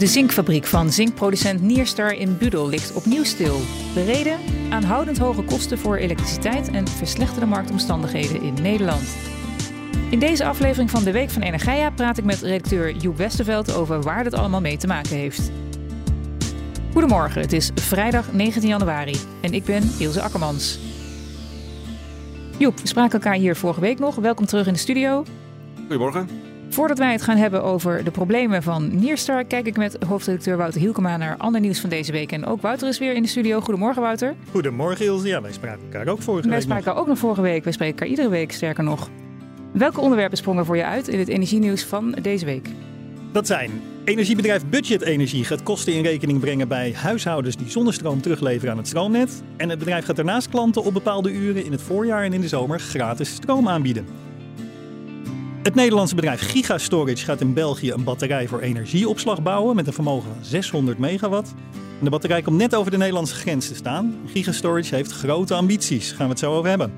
De 0.00 0.06
zinkfabriek 0.06 0.66
van 0.66 0.92
zinkproducent 0.92 1.60
Nierstar 1.60 2.12
in 2.12 2.38
Budel 2.38 2.68
ligt 2.68 2.92
opnieuw 2.92 3.24
stil. 3.24 3.60
De 3.94 4.04
reden? 4.04 4.38
Aanhoudend 4.70 5.18
hoge 5.18 5.42
kosten 5.42 5.78
voor 5.78 5.96
elektriciteit 5.96 6.70
en 6.70 6.88
verslechterde 6.88 7.46
marktomstandigheden 7.46 8.42
in 8.42 8.54
Nederland. 8.62 9.16
In 10.10 10.18
deze 10.18 10.44
aflevering 10.44 10.90
van 10.90 11.04
de 11.04 11.12
Week 11.12 11.30
van 11.30 11.42
Energia 11.42 11.90
praat 11.90 12.18
ik 12.18 12.24
met 12.24 12.42
redacteur 12.42 12.96
Joep 12.96 13.16
Westerveld 13.16 13.74
over 13.74 14.02
waar 14.02 14.24
dit 14.24 14.34
allemaal 14.34 14.60
mee 14.60 14.76
te 14.76 14.86
maken 14.86 15.16
heeft. 15.16 15.50
Goedemorgen, 16.92 17.40
het 17.40 17.52
is 17.52 17.70
vrijdag 17.74 18.32
19 18.32 18.68
januari 18.68 19.16
en 19.40 19.52
ik 19.52 19.64
ben 19.64 19.90
Ilse 19.98 20.22
Akkermans. 20.22 20.78
Joep, 22.58 22.80
we 22.80 22.88
spraken 22.88 23.12
elkaar 23.12 23.34
hier 23.34 23.56
vorige 23.56 23.80
week 23.80 23.98
nog. 23.98 24.14
Welkom 24.14 24.46
terug 24.46 24.66
in 24.66 24.72
de 24.72 24.78
studio. 24.78 25.24
Goedemorgen. 25.76 26.49
Voordat 26.70 26.98
wij 26.98 27.12
het 27.12 27.22
gaan 27.22 27.36
hebben 27.36 27.62
over 27.62 28.04
de 28.04 28.10
problemen 28.10 28.62
van 28.62 28.98
Nierstar, 28.98 29.44
kijk 29.44 29.66
ik 29.66 29.76
met 29.76 29.96
hoofdredacteur 30.06 30.56
Wouter 30.56 30.80
Hielkema 30.80 31.16
naar 31.16 31.36
ander 31.36 31.60
nieuws 31.60 31.80
van 31.80 31.90
deze 31.90 32.12
week. 32.12 32.32
En 32.32 32.46
ook 32.46 32.62
Wouter 32.62 32.88
is 32.88 32.98
weer 32.98 33.14
in 33.14 33.22
de 33.22 33.28
studio. 33.28 33.60
Goedemorgen, 33.60 34.02
Wouter. 34.02 34.34
Goedemorgen, 34.50 35.04
Ilse. 35.04 35.26
Ja, 35.26 35.42
wij 35.42 35.52
spraken 35.52 35.82
elkaar 35.82 36.06
ook 36.06 36.22
vorige 36.22 36.48
wij 36.48 36.58
week. 36.58 36.68
Wij 36.68 36.80
spraken 36.80 37.00
ook 37.00 37.06
nog 37.06 37.18
vorige 37.18 37.40
week. 37.40 37.64
Wij 37.64 37.72
spreken 37.72 37.94
elkaar 37.94 38.08
iedere 38.08 38.28
week, 38.28 38.52
sterker 38.52 38.84
nog. 38.84 39.08
Welke 39.72 40.00
onderwerpen 40.00 40.38
sprongen 40.38 40.66
voor 40.66 40.76
je 40.76 40.84
uit 40.84 41.08
in 41.08 41.18
het 41.18 41.28
energienieuws 41.28 41.84
van 41.84 42.10
deze 42.22 42.44
week? 42.44 42.68
Dat 43.32 43.46
zijn 43.46 43.70
energiebedrijf 44.04 44.66
Budget 44.66 45.02
Energie 45.02 45.44
gaat 45.44 45.62
kosten 45.62 45.92
in 45.92 46.02
rekening 46.02 46.40
brengen 46.40 46.68
bij 46.68 46.92
huishoudens 46.92 47.56
die 47.56 47.70
zonnestroom 47.70 48.20
terugleveren 48.20 48.70
aan 48.72 48.78
het 48.78 48.88
stroomnet. 48.88 49.42
En 49.56 49.68
het 49.68 49.78
bedrijf 49.78 50.04
gaat 50.04 50.16
daarnaast 50.16 50.48
klanten 50.48 50.84
op 50.84 50.92
bepaalde 50.92 51.32
uren 51.32 51.64
in 51.64 51.72
het 51.72 51.82
voorjaar 51.82 52.24
en 52.24 52.32
in 52.32 52.40
de 52.40 52.48
zomer 52.48 52.80
gratis 52.80 53.30
stroom 53.30 53.68
aanbieden. 53.68 54.29
Het 55.62 55.74
Nederlandse 55.74 56.14
bedrijf 56.14 56.50
Gigastorage 56.50 57.24
gaat 57.24 57.40
in 57.40 57.54
België 57.54 57.92
een 57.92 58.04
batterij 58.04 58.48
voor 58.48 58.60
energieopslag 58.60 59.42
bouwen 59.42 59.76
met 59.76 59.86
een 59.86 59.92
vermogen 59.92 60.30
van 60.34 60.44
600 60.44 60.98
megawatt. 60.98 61.54
De 62.02 62.10
batterij 62.10 62.42
komt 62.42 62.56
net 62.56 62.74
over 62.74 62.90
de 62.90 62.96
Nederlandse 62.96 63.34
grens 63.34 63.68
te 63.68 63.74
staan. 63.74 64.16
Gigastorage 64.26 64.94
heeft 64.94 65.12
grote 65.12 65.54
ambities, 65.54 66.08
daar 66.08 66.16
gaan 66.16 66.26
we 66.26 66.32
het 66.32 66.40
zo 66.40 66.54
over 66.54 66.68
hebben. 66.68 66.92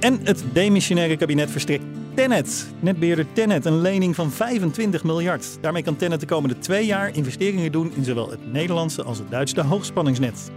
En 0.00 0.20
het 0.24 0.44
demissionaire 0.52 1.16
kabinet 1.16 1.50
verstrekt 1.50 1.84
Tennet, 2.14 2.66
netbeheerder 2.80 3.26
Tennet, 3.32 3.64
een 3.64 3.80
lening 3.80 4.14
van 4.14 4.30
25 4.30 5.04
miljard. 5.04 5.58
Daarmee 5.60 5.82
kan 5.82 5.96
Tennet 5.96 6.20
de 6.20 6.26
komende 6.26 6.58
twee 6.58 6.86
jaar 6.86 7.16
investeringen 7.16 7.72
doen 7.72 7.92
in 7.96 8.04
zowel 8.04 8.30
het 8.30 8.52
Nederlandse 8.52 9.02
als 9.02 9.18
het 9.18 9.30
Duitse 9.30 9.60
hoogspanningsnet. 9.60 10.50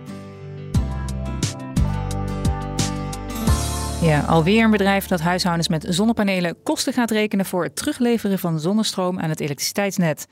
Ja, 4.06 4.22
alweer 4.22 4.64
een 4.64 4.72
bedrijf 4.72 5.08
dat 5.08 5.20
huishoudens 5.20 5.67
met 5.67 5.86
zonnepanelen 5.89 6.64
kosten 6.64 6.94
gaat 6.94 7.11
rekenen 7.11 7.45
voor 7.45 7.64
het 7.64 7.75
terugleveren 7.75 8.39
van 8.39 8.59
zonnestroom 8.59 9.20
aan 9.20 9.30
het 9.30 9.39
elektriciteitsnet. 9.39 10.28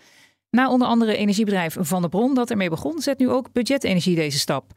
Na 0.49 0.69
onder 0.69 0.87
andere 0.87 1.17
energiebedrijf 1.17 1.75
Van 1.79 2.01
der 2.01 2.09
Bron 2.09 2.35
dat 2.35 2.49
ermee 2.49 2.69
begon, 2.69 3.01
zet 3.01 3.19
nu 3.19 3.29
ook 3.29 3.51
Budget 3.51 3.83
Energie 3.83 4.15
deze 4.15 4.39
stap. 4.39 4.71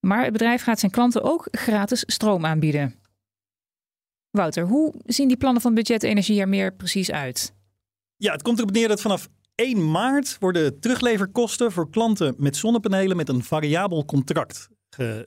Maar 0.00 0.22
het 0.22 0.32
bedrijf 0.32 0.62
gaat 0.62 0.78
zijn 0.78 0.92
klanten 0.92 1.22
ook 1.22 1.48
gratis 1.50 2.02
stroom 2.06 2.46
aanbieden. 2.46 2.94
Wouter, 4.30 4.66
hoe 4.66 4.94
zien 5.04 5.28
die 5.28 5.36
plannen 5.36 5.62
van 5.62 5.74
Budget 5.74 6.02
Energie 6.02 6.40
er 6.40 6.48
meer 6.48 6.74
precies 6.74 7.10
uit? 7.10 7.54
Ja, 8.16 8.32
het 8.32 8.42
komt 8.42 8.58
erop 8.58 8.72
neer 8.72 8.88
dat 8.88 9.00
vanaf 9.00 9.28
1 9.54 9.90
maart 9.90 10.36
worden 10.40 10.80
terugleverkosten 10.80 11.72
voor 11.72 11.90
klanten 11.90 12.34
met 12.36 12.56
zonnepanelen 12.56 13.16
met 13.16 13.28
een 13.28 13.44
variabel 13.44 14.04
contract 14.04 14.68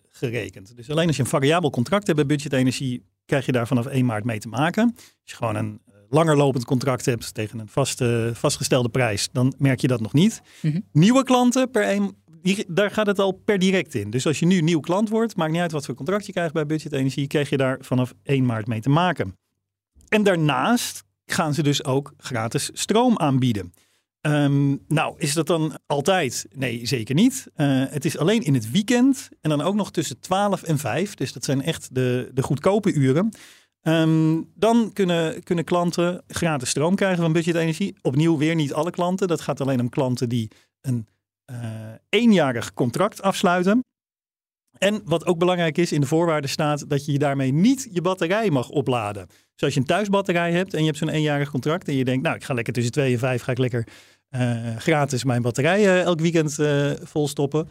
gerekend. 0.09 0.76
Dus 0.76 0.90
alleen 0.90 1.08
als 1.08 1.16
je 1.16 1.22
een 1.22 1.30
variabel 1.30 1.70
contract 1.70 2.06
hebt 2.06 2.18
bij 2.18 2.28
Budget 2.38 2.53
Energie, 2.53 3.09
krijg 3.26 3.46
je 3.46 3.52
daar 3.52 3.68
vanaf 3.68 3.86
1 3.86 4.06
maart 4.06 4.24
mee 4.24 4.40
te 4.40 4.48
maken. 4.48 4.94
Als 4.96 5.06
je 5.24 5.36
gewoon 5.36 5.56
een 5.56 5.82
langer 6.09 6.38
lopend 6.38 6.66
contract 6.66 7.06
hebt 7.06 7.34
tegen 7.34 7.59
een 7.59 7.68
vaste, 7.68 8.32
vastgestelde 8.34 8.90
prijs, 8.90 9.30
dan 9.32 9.54
merk 9.58 9.80
je 9.80 9.88
dat 9.88 10.02
nog 10.02 10.14
niet. 10.14 10.42
Mm 10.62 10.72
-hmm. 10.72 10.84
Nieuwe 10.92 11.24
klanten 11.24 11.72
per 11.72 11.84
1 11.84 12.16
die, 12.42 12.66
daar 12.68 12.92
gaat 12.92 13.08
het 13.08 13.20
al 13.20 13.32
per 13.32 13.59
direct 13.59 13.96
in. 13.96 14.09
Dus 14.09 14.26
als 14.26 14.40
je 14.40 14.46
nu 14.46 14.62
nieuw 14.62 14.80
klant 14.80 15.09
wordt, 15.09 15.36
maakt 15.36 15.52
niet 15.52 15.62
uit 15.62 15.72
wat 15.72 15.86
voor 15.86 15.96
contract 15.96 16.26
je 16.26 16.32
krijgt 16.32 16.54
bij 16.54 16.66
Budget 16.66 16.94
Energie, 16.94 17.28
krijg 17.28 17.50
je 17.50 17.58
daar 17.58 17.78
vanaf 17.82 18.14
1 18.24 18.46
maart 18.46 18.68
mee 18.68 18.82
te 18.82 18.90
maken. 18.90 19.36
En 20.08 20.24
daarnaast 20.24 21.03
gaan 21.26 21.53
ze 21.53 21.64
dus 21.64 21.84
ook 21.84 22.14
gratis 22.18 22.70
stroom 22.74 23.18
aanbieden. 23.18 23.74
Um, 24.22 24.84
nou, 24.88 25.14
is 25.18 25.34
dat 25.34 25.48
dan 25.48 25.80
altijd? 25.86 26.46
Nee, 26.56 26.86
zeker 26.86 27.16
niet. 27.16 27.48
Uh, 27.56 27.84
het 27.90 28.06
is 28.06 28.18
alleen 28.18 28.42
in 28.42 28.54
het 28.54 28.72
weekend 28.72 29.30
en 29.42 29.50
dan 29.50 29.62
ook 29.62 29.76
nog 29.76 29.92
tussen 29.92 30.20
12 30.20 30.64
en 30.64 30.78
5. 30.78 31.14
Dus 31.14 31.34
dat 31.34 31.44
zijn 31.44 31.62
echt 31.62 31.96
de, 31.96 32.30
de 32.34 32.44
goedkope 32.44 32.94
uren. 32.94 33.30
Um, 33.82 34.52
dan 34.56 34.94
kunnen, 34.94 35.44
kunnen 35.44 35.66
klanten 35.66 36.24
gratis 36.28 36.70
stroom 36.70 36.96
krijgen 36.96 37.24
van 37.24 37.34
Budget 37.34 37.56
Energie. 37.56 37.96
Opnieuw 38.02 38.38
weer 38.38 38.56
niet 38.56 38.74
alle 38.74 38.92
klanten. 38.92 39.28
Dat 39.28 39.42
gaat 39.42 39.62
alleen 39.62 39.80
om 39.80 39.90
klanten 39.90 40.30
die 40.30 40.52
een 40.82 41.08
uh, 41.52 41.58
eenjarig 42.09 42.74
contract 42.74 43.22
afsluiten. 43.22 43.84
En 44.84 45.02
wat 45.06 45.25
ook 45.25 45.38
belangrijk 45.38 45.78
is, 45.78 45.92
in 45.92 46.02
de 46.02 46.08
voorwaarden 46.08 46.50
staat 46.50 46.90
dat 46.90 47.06
je 47.06 47.19
daarmee 47.19 47.53
niet 47.53 47.88
je 47.92 48.02
batterij 48.02 48.50
mag 48.50 48.69
opladen. 48.69 49.28
Dus 49.28 49.64
als 49.64 49.74
je 49.74 49.80
een 49.80 49.86
thuisbatterij 49.86 50.52
hebt 50.52 50.74
en 50.74 50.80
je 50.80 50.86
hebt 50.86 50.97
zo'n 50.97 51.09
eenjarig 51.09 51.50
contract 51.50 51.88
en 51.88 51.96
je 51.96 52.03
denkt, 52.03 52.24
nou 52.24 52.36
ik 52.36 52.44
ga 52.44 52.53
lekker 52.53 52.74
tussen 52.74 52.91
twee 52.91 53.14
en 53.14 53.20
vijf, 53.20 53.41
ga 53.41 53.52
ik 53.52 53.58
lekker 53.58 53.88
uh, 54.30 54.75
gratis 54.78 55.24
mijn 55.24 55.41
batterij 55.41 55.80
uh, 55.80 56.02
elk 56.02 56.20
weekend 56.20 56.59
uh, 56.59 56.91
volstoppen. 57.03 57.68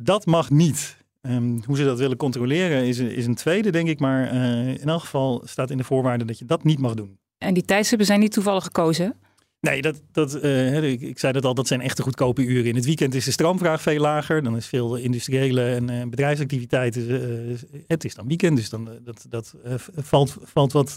dat 0.00 0.26
mag 0.26 0.50
niet. 0.50 0.96
Um, 1.20 1.62
hoe 1.64 1.76
ze 1.76 1.84
dat 1.84 1.98
willen 1.98 2.16
controleren 2.16 2.84
is, 2.84 2.98
is 2.98 3.26
een 3.26 3.34
tweede, 3.34 3.70
denk 3.70 3.88
ik. 3.88 4.00
Maar 4.00 4.34
in 4.80 4.88
elk 4.88 5.00
geval 5.00 5.42
staat 5.44 5.70
in 5.70 5.76
de 5.76 5.84
voorwaarden 5.84 6.26
dat 6.26 6.38
je 6.38 6.44
dat 6.44 6.64
niet 6.64 6.78
mag 6.78 6.94
doen. 6.94 7.18
En 7.38 7.54
die 7.54 7.64
tijdstippen 7.64 8.06
zijn 8.06 8.20
niet 8.20 8.32
toevallig 8.32 8.64
gekozen? 8.64 9.16
Nee, 9.60 9.82
dat, 9.82 10.02
dat, 10.12 10.44
uh, 10.44 10.82
ik, 10.82 11.00
ik, 11.00 11.18
zei 11.18 11.32
dat 11.32 11.44
al, 11.44 11.54
dat 11.54 11.66
zijn 11.66 11.80
echte 11.80 12.02
goedkope 12.02 12.44
uren. 12.44 12.68
In 12.68 12.74
het 12.74 12.84
weekend 12.84 13.14
is 13.14 13.24
de 13.24 13.30
stroomvraag 13.30 13.82
veel 13.82 14.00
lager. 14.00 14.42
Dan 14.42 14.56
is 14.56 14.66
veel 14.66 14.96
industriële 14.96 15.62
en 15.62 15.90
uh, 15.90 16.02
bedrijfsactiviteiten. 16.02 17.10
Uh, 17.10 17.58
het 17.86 18.04
is 18.04 18.14
dan 18.14 18.26
weekend, 18.26 18.56
dus 18.56 18.68
dan, 18.68 18.88
dat, 19.04 19.26
dat 19.28 19.54
valt, 19.96 20.36
valt 20.42 20.72
wat 20.72 20.94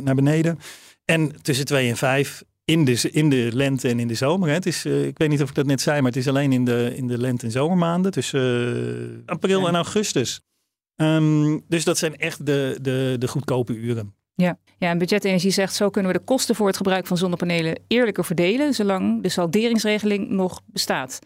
naar 0.00 0.14
beneden. 0.14 0.58
En 1.04 1.42
tussen 1.42 1.64
twee 1.64 1.88
en 1.88 1.96
vijf 1.96 2.44
in 2.64 2.84
de, 2.84 3.10
in 3.10 3.30
de 3.30 3.50
lente 3.52 3.88
en 3.88 4.00
in 4.00 4.08
de 4.08 4.14
zomer. 4.14 4.48
Hè. 4.48 4.54
Het 4.54 4.66
is, 4.66 4.84
ik 4.84 5.18
weet 5.18 5.28
niet 5.28 5.42
of 5.42 5.48
ik 5.48 5.54
dat 5.54 5.66
net 5.66 5.80
zei, 5.80 6.00
maar 6.00 6.10
het 6.10 6.20
is 6.20 6.28
alleen 6.28 6.52
in 6.52 6.64
de, 6.64 6.92
in 6.96 7.06
de 7.06 7.18
lente- 7.18 7.46
en 7.46 7.52
zomermaanden. 7.52 8.12
Tussen 8.12 9.22
april 9.26 9.68
en 9.68 9.74
augustus. 9.74 10.40
Um, 10.96 11.64
dus 11.68 11.84
dat 11.84 11.98
zijn 11.98 12.16
echt 12.16 12.46
de, 12.46 12.78
de, 12.82 13.16
de 13.18 13.28
goedkope 13.28 13.74
uren. 13.74 14.14
Ja. 14.34 14.58
ja, 14.78 14.90
en 14.90 14.98
Budget 14.98 15.24
Energie 15.24 15.50
zegt 15.50 15.74
zo 15.74 15.90
kunnen 15.90 16.12
we 16.12 16.18
de 16.18 16.24
kosten 16.24 16.54
voor 16.54 16.66
het 16.66 16.76
gebruik 16.76 17.06
van 17.06 17.16
zonnepanelen 17.16 17.80
eerlijker 17.88 18.24
verdelen, 18.24 18.74
zolang 18.74 19.22
de 19.22 19.28
salderingsregeling 19.28 20.28
nog 20.28 20.60
bestaat. 20.66 21.18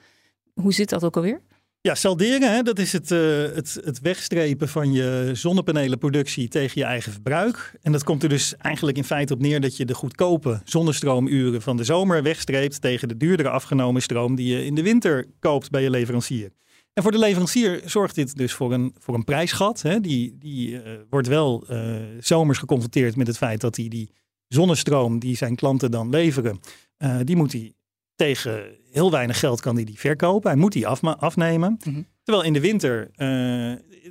Hoe 0.54 0.72
zit 0.72 0.88
dat 0.88 1.04
ook 1.04 1.16
alweer? 1.16 1.40
Ja, 1.80 1.94
salderen, 1.94 2.54
hè, 2.54 2.62
dat 2.62 2.78
is 2.78 2.92
het, 2.92 3.10
uh, 3.10 3.18
het, 3.54 3.80
het 3.84 4.00
wegstrepen 4.00 4.68
van 4.68 4.92
je 4.92 5.30
zonnepanelenproductie 5.32 6.48
tegen 6.48 6.80
je 6.80 6.86
eigen 6.86 7.12
verbruik. 7.12 7.74
En 7.82 7.92
dat 7.92 8.04
komt 8.04 8.22
er 8.22 8.28
dus 8.28 8.56
eigenlijk 8.56 8.96
in 8.96 9.04
feite 9.04 9.32
op 9.32 9.40
neer 9.40 9.60
dat 9.60 9.76
je 9.76 9.84
de 9.84 9.94
goedkope 9.94 10.60
zonnestroomuren 10.64 11.62
van 11.62 11.76
de 11.76 11.84
zomer 11.84 12.22
wegstreept 12.22 12.80
tegen 12.80 13.08
de 13.08 13.16
duurdere 13.16 13.48
afgenomen 13.48 14.02
stroom 14.02 14.34
die 14.34 14.56
je 14.56 14.64
in 14.64 14.74
de 14.74 14.82
winter 14.82 15.26
koopt 15.40 15.70
bij 15.70 15.82
je 15.82 15.90
leverancier. 15.90 16.50
En 16.98 17.04
voor 17.04 17.12
de 17.12 17.18
leverancier 17.18 17.82
zorgt 17.84 18.14
dit 18.14 18.36
dus 18.36 18.52
voor 18.52 18.72
een, 18.72 18.94
voor 18.98 19.14
een 19.14 19.24
prijsgat. 19.24 19.82
Hè. 19.82 20.00
Die, 20.00 20.36
die 20.38 20.70
uh, 20.70 20.80
wordt 21.10 21.28
wel 21.28 21.64
uh, 21.70 21.96
zomers 22.20 22.58
geconfronteerd 22.58 23.16
met 23.16 23.26
het 23.26 23.36
feit 23.36 23.60
dat 23.60 23.76
hij 23.76 23.88
die 23.88 24.12
zonnestroom 24.48 25.18
die 25.18 25.36
zijn 25.36 25.56
klanten 25.56 25.90
dan 25.90 26.10
leveren, 26.10 26.60
uh, 26.98 27.16
die 27.24 27.36
moet 27.36 27.52
hij 27.52 27.72
tegen 28.14 28.78
heel 28.90 29.10
weinig 29.10 29.38
geld 29.38 29.60
kan 29.60 29.74
hij 29.74 29.84
die 29.84 29.98
verkopen. 29.98 30.50
Hij 30.50 30.60
moet 30.60 30.72
die 30.72 30.86
af, 30.86 31.04
afnemen. 31.04 31.70
Mm 31.84 31.94
-hmm. 31.94 32.06
Terwijl 32.22 32.46
in 32.46 32.52
de 32.52 32.60
winter 32.60 33.10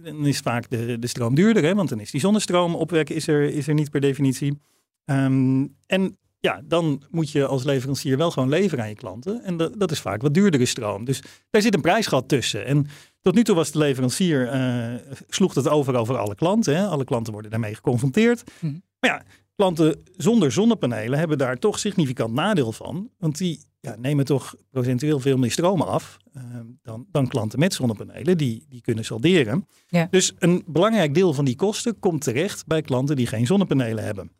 dan 0.03 0.25
is 0.25 0.39
vaak 0.39 0.69
de, 0.69 0.99
de 0.99 1.07
stroom 1.07 1.35
duurder, 1.35 1.63
hè, 1.63 1.75
want 1.75 1.89
dan 1.89 1.99
is 1.99 2.11
die 2.11 2.21
zonnestroom 2.21 2.75
opwekken 2.75 3.15
is 3.15 3.27
er, 3.27 3.43
is 3.43 3.67
er 3.67 3.73
niet 3.73 3.89
per 3.89 4.01
definitie. 4.01 4.59
Um, 5.05 5.75
en 5.85 6.17
ja, 6.39 6.61
dan 6.65 7.01
moet 7.09 7.31
je 7.31 7.45
als 7.45 7.63
leverancier 7.63 8.17
wel 8.17 8.31
gewoon 8.31 8.49
leveren 8.49 8.83
aan 8.83 8.89
je 8.89 8.95
klanten. 8.95 9.43
En 9.43 9.57
dat, 9.57 9.79
dat 9.79 9.91
is 9.91 9.99
vaak 9.99 10.21
wat 10.21 10.33
duurdere 10.33 10.65
stroom. 10.65 11.05
Dus 11.05 11.21
daar 11.49 11.61
zit 11.61 11.73
een 11.73 11.81
prijsgat 11.81 12.27
tussen. 12.27 12.65
En 12.65 12.87
tot 13.21 13.35
nu 13.35 13.43
toe 13.43 13.55
was 13.55 13.71
de 13.71 13.77
leverancier, 13.77 14.53
uh, 14.53 14.95
sloeg 15.27 15.53
het 15.53 15.67
over 15.67 15.95
over 15.95 16.17
alle 16.17 16.35
klanten. 16.35 16.75
Hè? 16.75 16.85
Alle 16.85 17.03
klanten 17.03 17.33
worden 17.33 17.51
daarmee 17.51 17.75
geconfronteerd. 17.75 18.43
Mm. 18.59 18.81
Maar 18.99 19.09
ja, 19.09 19.23
klanten 19.55 20.03
zonder 20.17 20.51
zonnepanelen 20.51 21.19
hebben 21.19 21.37
daar 21.37 21.57
toch 21.57 21.79
significant 21.79 22.33
nadeel 22.33 22.71
van. 22.71 23.09
Want 23.17 23.37
die 23.37 23.65
ja, 23.79 23.95
nemen 23.99 24.25
toch 24.25 24.55
procentueel 24.71 25.19
veel 25.19 25.37
meer 25.37 25.51
stroom 25.51 25.81
af 25.81 26.17
uh, 26.37 26.43
dan, 26.83 27.05
dan 27.11 27.27
klanten 27.27 27.59
met 27.59 27.73
zonnepanelen 27.73 28.37
die, 28.37 28.65
die 28.69 28.81
kunnen 28.81 29.05
salderen. 29.05 29.67
Ja. 29.87 30.07
Dus 30.11 30.33
een 30.39 30.63
belangrijk 30.67 31.13
deel 31.13 31.33
van 31.33 31.45
die 31.45 31.55
kosten 31.55 31.99
komt 31.99 32.23
terecht 32.23 32.65
bij 32.65 32.81
klanten 32.81 33.15
die 33.15 33.27
geen 33.27 33.45
zonnepanelen 33.45 34.03
hebben. 34.03 34.31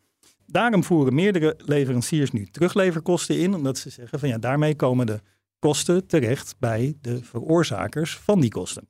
Daarom 0.52 0.84
voeren 0.84 1.16
meerdere 1.16 1.60
leveranciers 1.66 2.32
nu 2.32 2.46
terugleverkosten 2.46 3.40
in, 3.40 3.54
omdat 3.54 3.78
ze 3.78 3.90
zeggen 3.90 4.20
van 4.20 4.30
ja, 4.30 4.38
daarmee 4.38 4.76
komen 4.76 5.06
de 5.06 5.22
kosten 5.60 6.08
terecht 6.08 6.56
bij 6.60 6.98
de 7.02 7.24
veroorzakers 7.24 8.18
van 8.18 8.40
die 8.40 8.50
kosten. 8.50 8.88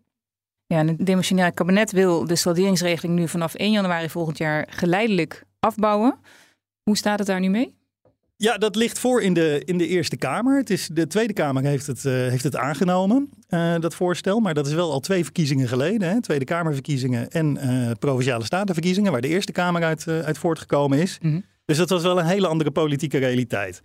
Ja, 0.65 0.85
het 0.85 1.05
demissionair 1.05 1.51
kabinet 1.51 1.91
wil 1.91 2.25
de 2.25 2.35
salderingsregeling 2.35 3.15
nu 3.15 3.27
vanaf 3.27 3.53
1 3.53 3.71
januari 3.71 4.09
volgend 4.09 4.37
jaar 4.37 4.67
geleidelijk 4.69 5.43
afbouwen. 5.59 6.19
Hoe 6.83 6.97
staat 6.97 7.19
het 7.19 7.27
daar 7.27 7.39
nu 7.39 7.49
mee? 7.49 7.76
Ja, 8.39 8.57
dat 8.57 8.75
ligt 8.75 8.99
voor 8.99 9.21
in 9.21 9.33
de, 9.33 9.61
in 9.65 9.77
de 9.77 9.87
Eerste 9.87 10.17
Kamer. 10.17 10.57
Het 10.57 10.69
is, 10.69 10.87
de 10.93 11.07
Tweede 11.07 11.33
Kamer 11.33 11.63
heeft 11.63 11.87
het, 11.87 12.03
uh, 12.03 12.13
heeft 12.13 12.43
het 12.43 12.55
aangenomen, 12.55 13.29
uh, 13.49 13.79
dat 13.79 13.95
voorstel. 13.95 14.39
Maar 14.39 14.53
dat 14.53 14.67
is 14.67 14.73
wel 14.73 14.91
al 14.91 14.99
twee 14.99 15.23
verkiezingen 15.23 15.67
geleden. 15.67 16.09
Hè? 16.09 16.21
Tweede 16.21 16.45
Kamerverkiezingen 16.45 17.29
en 17.29 17.57
uh, 17.63 17.91
Provinciale 17.99 18.43
Statenverkiezingen, 18.43 19.11
waar 19.11 19.21
de 19.21 19.27
Eerste 19.27 19.51
Kamer 19.51 19.83
uit, 19.83 20.07
uit 20.07 20.37
voortgekomen 20.37 20.99
is. 20.99 21.17
Mm 21.21 21.31
-hmm. 21.31 21.43
Dus 21.65 21.77
dat 21.77 21.89
was 21.89 22.01
wel 22.01 22.19
een 22.19 22.25
hele 22.25 22.47
andere 22.47 22.71
politieke 22.71 23.17
realiteit. 23.17 23.81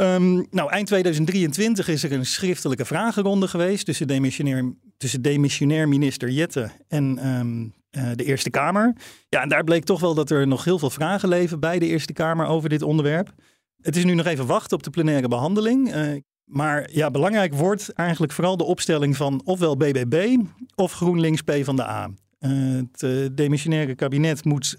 Um, 0.00 0.46
nou, 0.50 0.70
eind 0.70 0.86
2023 0.86 1.88
is 1.88 2.02
er 2.02 2.12
een 2.12 2.26
schriftelijke 2.26 2.84
vragenronde 2.84 3.48
geweest 3.48 3.84
tussen 3.84 4.06
demissionair, 4.06 4.72
tussen 4.96 5.22
demissionair 5.22 5.88
minister 5.88 6.30
Jette 6.30 6.70
en 6.88 7.28
um, 7.28 7.74
uh, 7.96 8.10
de 8.14 8.24
Eerste 8.24 8.50
Kamer. 8.50 8.96
Ja, 9.28 9.42
en 9.42 9.48
daar 9.48 9.64
bleek 9.64 9.84
toch 9.84 10.00
wel 10.00 10.14
dat 10.14 10.30
er 10.30 10.46
nog 10.46 10.64
heel 10.64 10.78
veel 10.78 10.90
vragen 10.90 11.28
leven 11.28 11.60
bij 11.60 11.78
de 11.78 11.86
Eerste 11.86 12.12
Kamer 12.12 12.46
over 12.46 12.68
dit 12.68 12.82
onderwerp. 12.82 13.32
Het 13.80 13.96
is 13.96 14.04
nu 14.04 14.14
nog 14.14 14.26
even 14.26 14.46
wachten 14.46 14.76
op 14.76 14.82
de 14.82 14.90
plenaire 14.90 15.28
behandeling. 15.28 15.94
Uh, 15.94 16.20
maar 16.44 16.88
ja, 16.92 17.10
belangrijk 17.10 17.54
wordt 17.54 17.92
eigenlijk 17.92 18.32
vooral 18.32 18.56
de 18.56 18.64
opstelling 18.64 19.16
van 19.16 19.40
ofwel 19.44 19.76
BBB 19.76 20.36
of 20.74 20.92
GroenLinks 20.92 21.42
P 21.42 21.52
van 21.62 21.76
de 21.76 21.82
A. 21.88 22.10
Uh, 22.40 22.80
het 22.90 23.36
demissionaire 23.36 23.94
kabinet 23.94 24.44
moet 24.44 24.76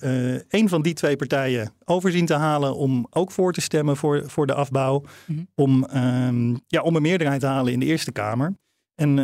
een 0.48 0.70
van 0.70 0.82
die 0.82 0.94
twee 0.94 1.16
partijen 1.16 1.74
overzien 1.86 2.26
te 2.26 2.34
halen 2.34 2.76
om 2.76 3.08
ook 3.10 3.32
voor 3.32 3.54
te 3.54 3.62
stemmen 3.62 3.98
voor, 3.98 4.24
voor 4.26 4.48
de 4.48 4.54
afbouw. 4.54 5.04
Mhm. 5.26 5.40
Om, 5.56 5.88
um, 5.96 6.60
ja, 6.68 6.82
om 6.82 6.96
een 6.96 7.02
meerderheid 7.02 7.40
te 7.40 7.48
halen 7.48 7.74
in 7.74 7.80
de 7.80 7.86
Eerste 7.86 8.12
Kamer. 8.12 8.54
En 8.98 9.16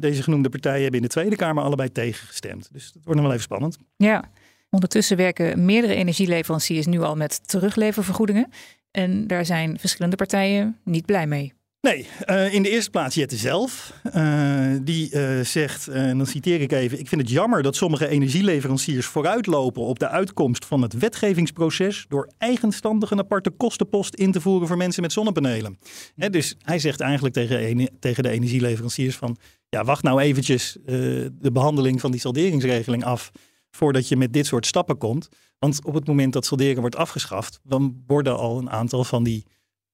deze 0.00 0.22
genoemde 0.22 0.48
partijen 0.48 0.82
hebben 0.82 1.00
in 1.00 1.06
de 1.06 1.12
Tweede 1.12 1.36
Kamer 1.36 1.62
allebei 1.62 1.92
tegengestemd. 1.92 2.68
Dus 2.72 2.92
dat 2.92 3.02
wordt 3.04 3.20
nog 3.20 3.22
wel 3.22 3.32
even 3.32 3.42
spannend. 3.42 3.78
Ja, 3.96 4.30
ondertussen 4.70 5.16
werken 5.16 5.64
meerdere 5.64 5.94
energieleveranciers 5.94 6.86
nu 6.86 7.00
al 7.00 7.16
met 7.16 7.48
terugleververgoedingen. 7.48 8.48
En 8.90 9.26
daar 9.26 9.44
zijn 9.44 9.78
verschillende 9.78 10.16
partijen 10.16 10.78
niet 10.84 11.06
blij 11.06 11.26
mee. 11.26 11.52
Nee, 11.80 12.06
uh, 12.26 12.54
in 12.54 12.62
de 12.62 12.70
eerste 12.70 12.90
plaats 12.90 13.14
Jette 13.14 13.36
zelf. 13.36 13.92
Uh, 14.14 14.76
die 14.82 15.14
uh, 15.14 15.40
zegt, 15.40 15.88
en 15.88 16.18
dan 16.18 16.26
citeer 16.26 16.60
ik 16.60 16.72
even: 16.72 16.98
Ik 16.98 17.08
vind 17.08 17.20
het 17.20 17.30
jammer 17.30 17.62
dat 17.62 17.76
sommige 17.76 18.08
energieleveranciers 18.08 19.06
vooruitlopen 19.06 19.82
op 19.82 19.98
de 19.98 20.08
uitkomst 20.08 20.64
van 20.64 20.82
het 20.82 20.92
wetgevingsproces. 20.92 22.04
door 22.08 22.30
eigenstandig 22.38 23.10
een 23.10 23.18
aparte 23.18 23.50
kostenpost 23.50 24.14
in 24.14 24.32
te 24.32 24.40
voeren 24.40 24.68
voor 24.68 24.76
mensen 24.76 25.02
met 25.02 25.12
zonnepanelen. 25.12 25.78
He, 26.16 26.30
dus 26.30 26.54
hij 26.58 26.78
zegt 26.78 27.00
eigenlijk 27.00 27.34
tegen, 27.34 27.90
tegen 28.00 28.22
de 28.22 28.30
energieleveranciers: 28.30 29.16
van 29.16 29.36
ja, 29.68 29.84
wacht 29.84 30.02
nou 30.02 30.20
eventjes 30.20 30.76
de 30.84 31.50
behandeling 31.52 32.00
van 32.00 32.10
die 32.10 32.20
salderingsregeling 32.20 33.04
af. 33.04 33.30
voordat 33.70 34.08
je 34.08 34.16
met 34.16 34.32
dit 34.32 34.46
soort 34.46 34.66
stappen 34.66 34.98
komt. 34.98 35.28
Want 35.58 35.84
op 35.84 35.94
het 35.94 36.06
moment 36.06 36.32
dat 36.32 36.46
salderen 36.46 36.80
wordt 36.80 36.96
afgeschaft, 36.96 37.60
dan 37.62 38.02
worden 38.06 38.38
al 38.38 38.58
een 38.58 38.70
aantal 38.70 39.04
van 39.04 39.24
die 39.24 39.44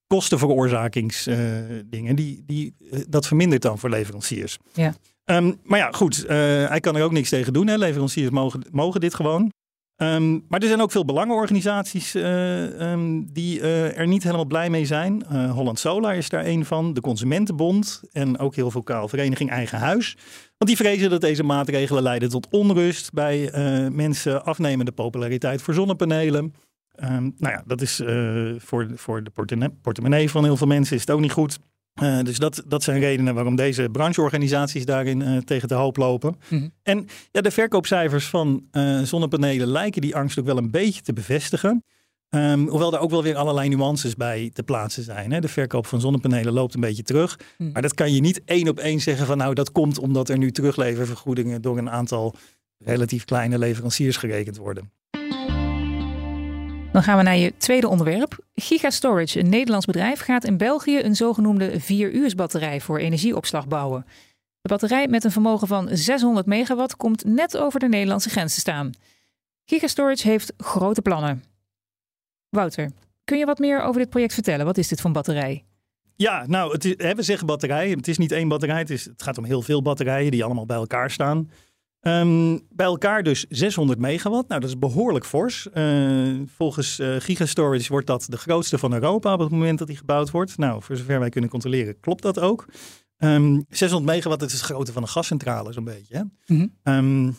kostenveroorzakingsdingen, 0.06 2.10
uh, 2.10 2.14
die, 2.14 2.42
die, 2.46 2.74
uh, 2.80 3.00
dat 3.08 3.26
vermindert 3.26 3.62
dan 3.62 3.78
voor 3.78 3.90
leveranciers. 3.90 4.58
Ja. 4.72 4.94
Um, 5.24 5.60
maar 5.62 5.78
ja, 5.78 5.92
goed, 5.92 6.22
uh, 6.22 6.28
hij 6.68 6.80
kan 6.80 6.96
er 6.96 7.02
ook 7.02 7.12
niks 7.12 7.28
tegen 7.28 7.52
doen. 7.52 7.66
Hè. 7.66 7.76
Leveranciers 7.76 8.30
mogen, 8.30 8.66
mogen 8.70 9.00
dit 9.00 9.14
gewoon. 9.14 9.52
Um, 9.96 10.44
maar 10.48 10.60
er 10.60 10.68
zijn 10.68 10.80
ook 10.80 10.90
veel 10.90 11.04
belangenorganisaties 11.04 12.14
um, 12.14 13.32
die 13.32 13.60
er 13.60 14.06
niet 14.06 14.22
helemaal 14.22 14.44
blij 14.44 14.70
mee 14.70 14.86
zijn. 14.86 15.24
Holland 15.50 15.78
Solar 15.78 16.16
is 16.16 16.28
daar 16.28 16.46
een 16.46 16.64
van, 16.64 16.94
de 16.94 17.00
Consumentenbond 17.00 18.02
en 18.12 18.38
ook 18.38 18.54
heel 18.54 18.70
vocaal 18.70 19.08
Vereniging 19.08 19.50
Eigen 19.50 19.78
Huis. 19.78 20.16
Want 20.58 20.70
die 20.70 20.76
vrezen 20.76 21.10
dat 21.10 21.20
deze 21.20 21.42
maatregelen 21.42 22.02
leiden 22.02 22.28
tot 22.28 22.48
onrust 22.50 23.12
bij 23.12 23.50
mensen, 23.92 24.44
afnemende 24.44 24.92
populariteit 24.92 25.62
voor 25.62 25.74
zonnepanelen. 25.74 26.54
Um, 27.02 27.34
nou 27.38 27.54
ja, 27.54 27.62
dat 27.66 27.80
is 27.80 28.00
uh, 28.00 28.54
voor, 28.58 28.90
voor 28.94 29.24
de 29.24 29.30
portemonnee 29.82 30.30
van 30.30 30.44
heel 30.44 30.56
veel 30.56 30.66
mensen 30.66 30.94
is 30.94 31.00
het 31.00 31.10
ook 31.10 31.20
niet 31.20 31.32
goed. 31.32 31.58
Uh, 32.02 32.20
dus 32.22 32.38
dat, 32.38 32.62
dat 32.66 32.82
zijn 32.82 33.00
redenen 33.00 33.34
waarom 33.34 33.56
deze 33.56 33.88
brancheorganisaties 33.92 34.84
daarin 34.84 35.20
uh, 35.20 35.36
tegen 35.38 35.68
de 35.68 35.74
hoop 35.74 35.96
lopen. 35.96 36.36
Mm 36.48 36.58
-hmm. 36.58 36.72
En 36.82 37.06
ja, 37.30 37.40
de 37.40 37.50
verkoopcijfers 37.50 38.26
van 38.26 38.64
zonnepanelen 39.02 39.68
lijken 39.68 40.00
die 40.00 40.16
angst 40.16 40.38
ook 40.38 40.46
wel 40.46 40.56
een 40.56 40.70
beetje 40.70 41.02
te 41.02 41.12
bevestigen. 41.12 41.84
Um, 42.34 42.68
hoewel 42.68 42.92
er 42.92 42.98
ook 42.98 43.10
wel 43.10 43.22
weer 43.22 43.36
allerlei 43.36 43.68
nuances 43.68 44.14
bij 44.14 44.50
te 44.52 44.62
plaatsen 44.62 45.02
zijn. 45.02 45.32
Hè. 45.32 45.40
De 45.40 45.48
verkoop 45.48 45.86
van 45.86 46.00
zonnepanelen 46.00 46.52
loopt 46.52 46.74
een 46.74 46.80
beetje 46.80 47.02
terug. 47.02 47.38
Mm. 47.58 47.72
Maar 47.72 47.82
dat 47.82 47.94
kan 47.94 48.12
je 48.12 48.20
niet 48.20 48.44
één 48.44 48.68
op 48.68 48.78
één 48.78 49.00
zeggen 49.00 49.26
van 49.26 49.36
nou 49.36 49.54
dat 49.54 49.72
komt 49.72 49.98
omdat 49.98 50.28
er 50.28 50.38
nu 50.38 50.50
terugleververgoedingen 50.50 51.62
door 51.62 51.78
een 51.78 51.90
aantal 51.90 52.34
relatief 52.78 53.24
kleine 53.24 53.58
leveranciers 53.58 54.16
gerekend 54.16 54.56
worden. 54.56 54.90
Dan 56.94 57.02
gaan 57.02 57.16
we 57.16 57.22
naar 57.22 57.36
je 57.36 57.56
tweede 57.56 57.88
onderwerp. 57.88 58.38
Gigastorage, 58.54 59.38
een 59.38 59.48
Nederlands 59.48 59.86
bedrijf, 59.86 60.20
gaat 60.20 60.44
in 60.44 60.56
België 60.56 60.98
een 60.98 61.16
zogenoemde 61.16 61.80
4 61.80 62.34
batterij 62.36 62.80
voor 62.80 62.98
energieopslag 62.98 63.68
bouwen. 63.68 64.06
De 64.60 64.68
batterij 64.68 65.08
met 65.08 65.24
een 65.24 65.30
vermogen 65.30 65.66
van 65.66 65.88
600 65.92 66.46
megawatt 66.46 66.96
komt 66.96 67.24
net 67.24 67.56
over 67.56 67.80
de 67.80 67.88
Nederlandse 67.88 68.30
grens 68.30 68.54
te 68.54 68.60
staan. 68.60 68.90
Gigastorage 69.64 70.28
heeft 70.28 70.52
grote 70.56 71.02
plannen. 71.02 71.44
Wouter, 72.48 72.90
kun 73.24 73.38
je 73.38 73.44
wat 73.44 73.58
meer 73.58 73.82
over 73.82 74.00
dit 74.00 74.10
project 74.10 74.34
vertellen? 74.34 74.66
Wat 74.66 74.78
is 74.78 74.88
dit 74.88 74.98
voor 74.98 75.06
een 75.06 75.16
batterij? 75.16 75.64
Ja, 76.16 76.44
nou, 76.46 76.72
het 76.72 76.84
is, 76.84 76.94
we 76.96 77.22
zeggen 77.22 77.46
batterij. 77.46 77.90
Het 77.90 78.08
is 78.08 78.18
niet 78.18 78.32
één 78.32 78.48
batterij. 78.48 78.80
Het 78.80 79.12
gaat 79.16 79.38
om 79.38 79.44
heel 79.44 79.62
veel 79.62 79.82
batterijen 79.82 80.30
die 80.30 80.44
allemaal 80.44 80.66
bij 80.66 80.76
elkaar 80.76 81.10
staan. 81.10 81.50
Um, 82.06 82.66
bij 82.70 82.86
elkaar 82.86 83.22
dus 83.22 83.46
600 83.48 83.98
megawatt. 83.98 84.48
Nou, 84.48 84.60
dat 84.60 84.70
is 84.70 84.78
behoorlijk 84.78 85.24
fors. 85.26 85.68
Uh, 85.74 86.40
volgens 86.56 87.00
uh, 87.00 87.16
Gigastorage 87.18 87.88
wordt 87.88 88.06
dat 88.06 88.26
de 88.28 88.36
grootste 88.36 88.78
van 88.78 88.92
Europa 88.92 89.32
op 89.32 89.38
het 89.38 89.50
moment 89.50 89.78
dat 89.78 89.88
die 89.88 89.96
gebouwd 89.96 90.30
wordt. 90.30 90.58
Nou, 90.58 90.82
voor 90.82 90.96
zover 90.96 91.20
wij 91.20 91.28
kunnen 91.28 91.50
controleren, 91.50 92.00
klopt 92.00 92.22
dat 92.22 92.38
ook. 92.40 92.66
Um, 93.18 93.64
600 93.68 94.12
megawatt, 94.12 94.40
dat 94.40 94.50
is 94.50 94.54
het 94.54 94.64
grootte 94.64 94.92
van 94.92 95.02
een 95.02 95.08
gascentrale, 95.08 95.72
zo'n 95.72 95.84
beetje. 95.84 96.16
Hè? 96.16 96.22
Mm 96.54 96.72
-hmm. 96.82 96.94
um, 96.94 97.36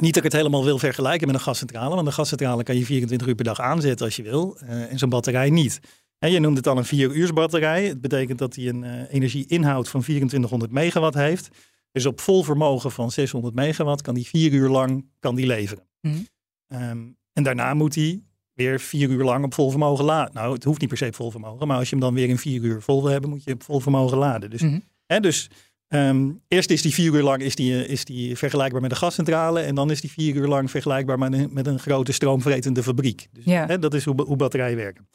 niet 0.00 0.14
dat 0.14 0.16
ik 0.16 0.22
het 0.22 0.32
helemaal 0.32 0.64
wil 0.64 0.78
vergelijken 0.78 1.26
met 1.26 1.36
een 1.36 1.42
gascentrale, 1.42 1.94
want 1.94 2.06
een 2.06 2.12
gascentrale 2.12 2.62
kan 2.62 2.76
je 2.76 2.84
24 2.84 3.28
uur 3.28 3.34
per 3.34 3.44
dag 3.44 3.60
aanzetten 3.60 4.06
als 4.06 4.16
je 4.16 4.22
wil. 4.22 4.58
Uh, 4.62 4.92
en 4.92 4.98
zo'n 4.98 5.08
batterij 5.08 5.50
niet. 5.50 5.80
En 6.18 6.30
je 6.30 6.40
noemt 6.40 6.56
het 6.56 6.66
al 6.66 6.76
een 6.76 6.84
4 6.84 7.10
uur 7.10 7.32
batterij. 7.32 7.86
Het 7.86 8.00
betekent 8.00 8.38
dat 8.38 8.54
hij 8.54 8.68
een 8.68 9.06
energieinhoud 9.06 9.88
van 9.88 10.00
2400 10.00 10.72
megawatt 10.72 11.14
heeft. 11.14 11.48
Dus 11.92 12.06
op 12.06 12.20
vol 12.20 12.42
vermogen 12.42 12.90
van 12.90 13.10
600 13.10 13.54
megawatt 13.54 14.02
kan 14.02 14.14
die 14.14 14.26
vier 14.26 14.52
uur 14.52 14.68
lang 14.68 15.10
kan 15.18 15.34
die 15.34 15.46
leveren. 15.46 15.88
Mm. 16.00 16.26
Um, 16.68 17.16
en 17.32 17.42
daarna 17.42 17.74
moet 17.74 17.94
hij 17.94 18.22
weer 18.52 18.80
vier 18.80 19.10
uur 19.10 19.24
lang 19.24 19.44
op 19.44 19.54
vol 19.54 19.70
vermogen 19.70 20.04
laden. 20.04 20.34
Nou, 20.34 20.54
het 20.54 20.64
hoeft 20.64 20.80
niet 20.80 20.88
per 20.88 20.98
se 20.98 21.06
op 21.06 21.14
vol 21.14 21.30
vermogen, 21.30 21.66
maar 21.66 21.76
als 21.76 21.88
je 21.88 21.96
hem 21.96 22.04
dan 22.04 22.14
weer 22.14 22.28
in 22.28 22.38
vier 22.38 22.62
uur 22.62 22.82
vol 22.82 23.02
wil 23.02 23.10
hebben, 23.10 23.30
moet 23.30 23.44
je 23.44 23.52
op 23.52 23.62
vol 23.62 23.80
vermogen 23.80 24.18
laden. 24.18 24.50
Dus, 24.50 24.62
mm 24.62 24.68
-hmm. 24.68 24.84
hè, 25.06 25.20
dus 25.20 25.50
um, 25.88 26.42
eerst 26.48 26.70
is 26.70 26.82
die 26.82 26.94
vier 26.94 27.14
uur 27.14 27.22
lang 27.22 27.42
is 27.42 27.54
die, 27.54 27.86
is 27.86 28.04
die 28.04 28.36
vergelijkbaar 28.36 28.80
met 28.80 28.90
een 28.90 28.96
gascentrale 28.96 29.60
en 29.60 29.74
dan 29.74 29.90
is 29.90 30.00
die 30.00 30.10
vier 30.10 30.34
uur 30.34 30.46
lang 30.46 30.70
vergelijkbaar 30.70 31.18
met 31.18 31.32
een, 31.32 31.48
met 31.52 31.66
een 31.66 31.78
grote 31.78 32.12
stroomvretende 32.12 32.82
fabriek. 32.82 33.28
Dus 33.32 33.44
ja. 33.44 33.66
hè, 33.66 33.78
dat 33.78 33.94
is 33.94 34.04
hoe, 34.04 34.22
hoe 34.22 34.36
batterijen 34.36 34.76
werken. 34.76 35.08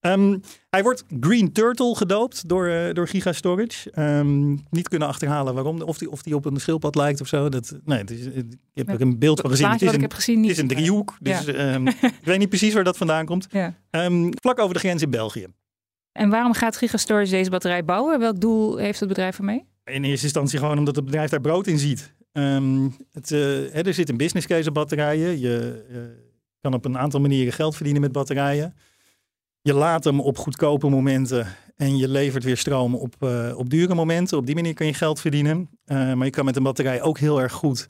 Um, 0.00 0.40
hij 0.70 0.82
wordt 0.82 1.04
Green 1.20 1.52
Turtle 1.52 1.96
gedoopt 1.96 2.48
door, 2.48 2.68
uh, 2.68 2.92
door 2.92 3.08
Gigastorage. 3.08 3.92
Um, 3.98 4.62
niet 4.70 4.88
kunnen 4.88 5.08
achterhalen 5.08 5.54
waarom, 5.54 5.82
of 5.82 5.98
die, 5.98 6.10
of 6.10 6.22
die 6.22 6.34
op 6.34 6.44
een 6.44 6.60
schildpad 6.60 6.94
lijkt 6.94 7.20
of 7.20 7.26
zo. 7.26 7.48
Dat, 7.48 7.78
nee, 7.84 7.98
het 7.98 8.10
is, 8.10 8.26
ik 8.26 8.44
heb 8.74 8.88
er 8.88 9.00
een 9.00 9.18
beeld 9.18 9.40
van 9.40 9.50
gezien. 9.50 9.70
Het 9.70 9.82
is 9.82 9.88
een, 9.88 9.94
ik 9.94 10.00
heb 10.00 10.12
gezien, 10.12 10.42
het 10.42 10.50
is 10.50 10.58
een 10.58 10.68
driehoek, 10.68 11.16
dus 11.20 11.44
ja. 11.44 11.74
um, 11.74 11.88
ik 11.88 12.20
weet 12.22 12.38
niet 12.38 12.48
precies 12.48 12.74
waar 12.74 12.84
dat 12.84 12.96
vandaan 12.96 13.26
komt. 13.26 13.46
Ja. 13.50 13.74
vlak 14.40 14.58
over 14.58 14.74
de 14.74 14.80
grens 14.80 15.02
in 15.02 15.10
België. 15.10 15.46
En 16.12 16.30
waarom 16.30 16.52
gaat 16.52 16.76
Gigastorage 16.76 17.30
deze 17.30 17.50
batterij 17.50 17.84
bouwen? 17.84 18.18
Welk 18.18 18.40
doel 18.40 18.76
heeft 18.76 19.00
het 19.00 19.08
bedrijf 19.08 19.38
ermee? 19.38 19.64
In 19.84 20.04
eerste 20.04 20.24
instantie 20.24 20.58
gewoon 20.58 20.78
omdat 20.78 20.96
het 20.96 21.04
bedrijf 21.04 21.30
daar 21.30 21.40
brood 21.40 21.66
in 21.66 21.78
ziet. 21.78 22.14
het, 22.32 23.30
uh, 23.30 23.38
hè, 23.72 23.82
er 23.82 23.94
zit 23.94 24.08
een 24.08 24.16
business 24.16 24.46
case 24.46 24.68
op 24.68 24.74
batterijen. 24.74 25.40
Je 25.40 25.84
uh, 25.90 25.98
kan 26.60 26.74
op 26.74 26.84
een 26.84 26.98
aantal 26.98 27.20
manieren 27.20 27.52
geld 27.52 27.74
verdienen 27.74 28.02
met 28.02 28.12
batterijen. 28.12 28.74
Je 29.62 29.74
laat 29.74 30.04
hem 30.04 30.20
op 30.20 30.38
goedkope 30.38 30.88
momenten 30.88 31.46
en 31.76 31.96
je 31.96 32.08
levert 32.08 32.44
weer 32.44 32.56
stroom 32.56 32.94
op, 32.94 33.14
uh, 33.20 33.52
op 33.56 33.70
dure 33.70 33.94
momenten. 33.94 34.38
Op 34.38 34.46
die 34.46 34.54
manier 34.54 34.74
kan 34.74 34.86
je 34.86 34.94
geld 34.94 35.20
verdienen. 35.20 35.58
Uh, 35.86 36.12
maar 36.12 36.24
je 36.24 36.32
kan 36.32 36.44
met 36.44 36.56
een 36.56 36.62
batterij 36.62 37.02
ook 37.02 37.18
heel 37.18 37.40
erg 37.40 37.52
goed 37.52 37.86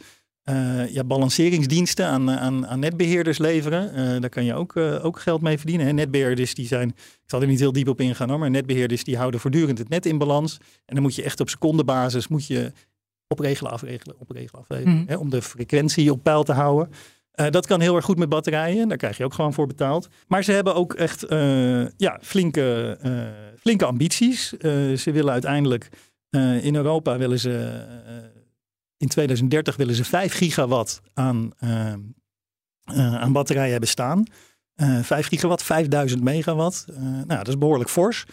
ja, 0.88 1.04
balanceringsdiensten 1.04 2.06
aan, 2.06 2.30
aan, 2.30 2.66
aan 2.66 2.78
netbeheerders 2.78 3.38
leveren. 3.38 4.20
daar 4.20 4.30
kan 4.30 4.44
je 4.44 4.54
ook, 4.54 4.76
ook 4.76 5.20
geld 5.20 5.40
mee 5.40 5.58
verdienen. 5.58 5.86
Hè. 5.86 5.92
Netbeheerders 5.92 6.54
die 6.54 6.66
zijn, 6.66 6.88
ik 6.98 7.22
zal 7.26 7.40
er 7.40 7.46
niet 7.46 7.58
heel 7.58 7.72
diep 7.72 7.88
op 7.88 8.00
ingaan 8.00 8.28
hoor, 8.28 8.38
maar 8.38 8.50
netbeheerders 8.50 9.04
die 9.04 9.16
houden 9.16 9.40
voortdurend 9.40 9.78
het 9.78 9.88
net 9.88 10.06
in 10.06 10.18
balans. 10.18 10.58
En 10.84 10.94
dan 10.94 11.02
moet 11.02 11.14
je 11.14 11.22
echt 11.22 11.40
op 11.40 11.48
secondebasis 11.48 12.28
moet 12.28 12.46
je 12.46 12.72
opregelen, 13.28 13.72
afregelen, 13.72 14.16
opregelen, 14.18 14.60
afregelen. 14.60 14.96
Mm. 14.96 15.04
Hè, 15.06 15.16
om 15.16 15.30
de 15.30 15.42
frequentie 15.42 16.12
op 16.12 16.22
peil 16.22 16.42
te 16.42 16.52
houden. 16.52 16.90
Uh, 17.40 17.50
dat 17.50 17.66
kan 17.66 17.80
heel 17.80 17.96
erg 17.96 18.04
goed 18.04 18.18
met 18.18 18.28
batterijen. 18.28 18.88
Daar 18.88 18.96
krijg 18.96 19.16
je 19.16 19.24
ook 19.24 19.34
gewoon 19.34 19.52
voor 19.52 19.66
betaald. 19.66 20.08
Maar 20.26 20.44
ze 20.44 20.52
hebben 20.52 20.74
ook 20.74 20.94
echt 20.94 21.32
uh, 21.32 21.86
ja, 21.96 22.18
flinke, 22.22 22.98
uh, 23.04 23.22
flinke 23.60 23.84
ambities. 23.84 24.48
ze 24.96 25.10
willen 25.12 25.32
uiteindelijk 25.32 25.88
in 26.60 26.74
Europa 26.74 27.18
willen 27.18 27.38
ze 27.38 27.84
in 28.96 29.08
2030 29.08 29.76
willen 29.76 29.94
ze 29.94 30.04
5 30.04 30.32
gigawatt 30.32 31.00
aan, 31.14 31.52
aan 32.84 33.32
batterijen 33.32 33.70
hebben 33.70 33.88
staan. 33.88 34.24
5 35.02 35.26
gigawatt, 35.26 35.62
5000 35.62 36.22
megawatt. 36.22 36.86
nou, 37.00 37.26
dat 37.26 37.48
is 37.48 37.58
behoorlijk 37.58 37.90
fors. 37.90 38.24